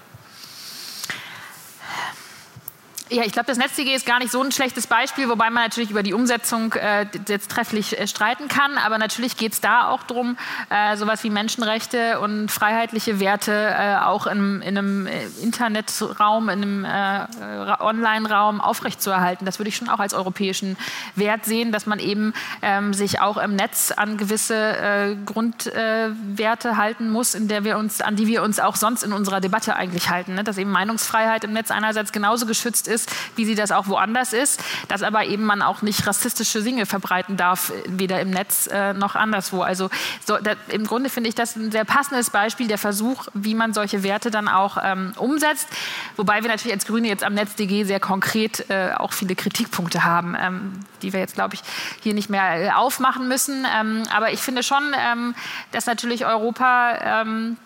[3.14, 5.91] Ja, ich glaube, das NetzDG ist gar nicht so ein schlechtes Beispiel, wobei man natürlich
[5.91, 8.80] über die Umsetzung äh, jetzt trefflich äh, streiten kann.
[8.80, 10.36] Aber natürlich geht es da auch darum,
[10.72, 16.64] äh, sowas wie Menschenrechte und freiheitliche Werte äh, auch in, in, einem äh, Internetraum, in
[16.64, 19.45] einem äh, Online-Raum aufrechtzuerhalten.
[19.45, 20.76] Das würde ich schon auch als europäischen
[21.16, 22.34] Wert sehen, dass man eben
[22.64, 28.16] ähm, sich auch im Netz an gewisse Grundwerte halten muss, in der wir uns, an
[28.16, 30.34] die wir uns auch sonst in unserer Debatte eigentlich halten.
[30.34, 30.43] Ne?
[30.43, 34.34] Dass eben Meinungsfreiheit im Netz einerseits genauso geschützt ist, ist, wie sie das auch woanders
[34.34, 38.93] ist, dass aber eben man auch nicht rassistische Dinge verbreiten darf, weder im Netz äh,
[38.93, 39.62] noch anderswo.
[39.62, 39.89] Also
[40.26, 43.74] so, da, im Grunde finde ich das ein sehr passendes Beispiel, der Versuch, wie man
[43.74, 45.68] solche Werte dann auch ähm, umsetzt.
[46.16, 50.36] Wobei wir natürlich als Grüne jetzt am NetzDG sehr konkret äh, auch viele Kritikpunkte haben,
[50.39, 51.62] ähm, die wir jetzt, glaube ich,
[52.01, 53.66] hier nicht mehr äh, aufmachen müssen.
[53.80, 55.36] Ähm, aber ich finde schon, ähm,
[55.72, 57.58] dass natürlich Europa ähm,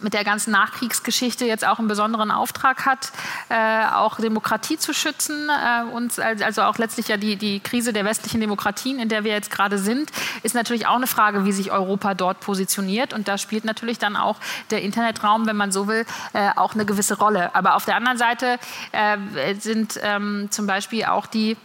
[0.00, 3.12] mit der ganzen Nachkriegsgeschichte jetzt auch einen besonderen Auftrag hat,
[3.48, 5.48] äh, auch Demokratie zu schützen.
[5.48, 9.32] Äh, und also auch letztlich ja die, die Krise der westlichen Demokratien, in der wir
[9.32, 10.10] jetzt gerade sind,
[10.42, 13.12] ist natürlich auch eine Frage, wie sich Europa dort positioniert.
[13.12, 14.36] Und da spielt natürlich dann auch
[14.70, 17.54] der Internetraum, wenn man so will, äh, auch eine gewisse Rolle.
[17.54, 18.58] Aber auf der anderen Seite
[18.92, 21.56] äh, sind ähm, zum Beispiel auch die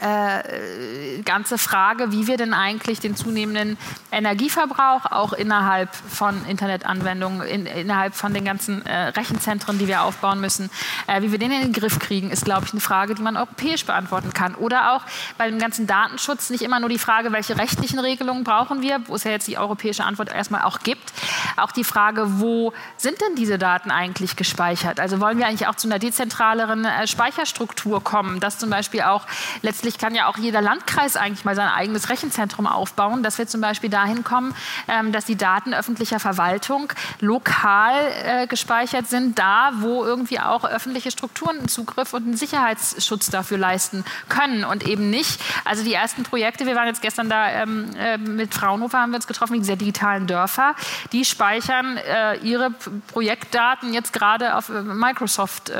[0.00, 3.78] äh, ganze Frage, wie wir denn eigentlich den zunehmenden
[4.10, 10.40] Energieverbrauch auch innerhalb von Internetanwendungen, in, innerhalb von den ganzen äh, Rechenzentren, die wir aufbauen
[10.40, 10.70] müssen,
[11.06, 13.36] äh, wie wir den in den Griff kriegen, ist, glaube ich, eine Frage, die man
[13.36, 14.54] europäisch beantworten kann.
[14.54, 15.02] Oder auch
[15.38, 19.14] bei dem ganzen Datenschutz nicht immer nur die Frage, welche rechtlichen Regelungen brauchen wir, wo
[19.14, 21.12] es ja jetzt die europäische Antwort erstmal auch gibt,
[21.56, 25.00] auch die Frage, wo sind denn diese Daten eigentlich gespeichert?
[25.00, 29.26] Also wollen wir eigentlich auch zu einer dezentraleren äh, Speicherstruktur kommen, dass zum Beispiel auch
[29.62, 33.60] letztlich kann ja auch jeder Landkreis eigentlich mal sein eigenes Rechenzentrum aufbauen, dass wir zum
[33.60, 34.54] Beispiel dahin kommen,
[34.88, 41.10] ähm, dass die Daten öffentlicher Verwaltung lokal äh, gespeichert sind, da wo irgendwie auch öffentliche
[41.10, 45.40] Strukturen einen Zugriff und einen Sicherheitsschutz dafür leisten können und eben nicht.
[45.64, 49.16] Also die ersten Projekte, wir waren jetzt gestern da ähm, äh, mit Fraunhofer, haben wir
[49.16, 50.74] uns getroffen, diese digitalen Dörfer,
[51.12, 52.70] die speichern äh, ihre
[53.08, 55.70] Projektdaten jetzt gerade auf Microsoft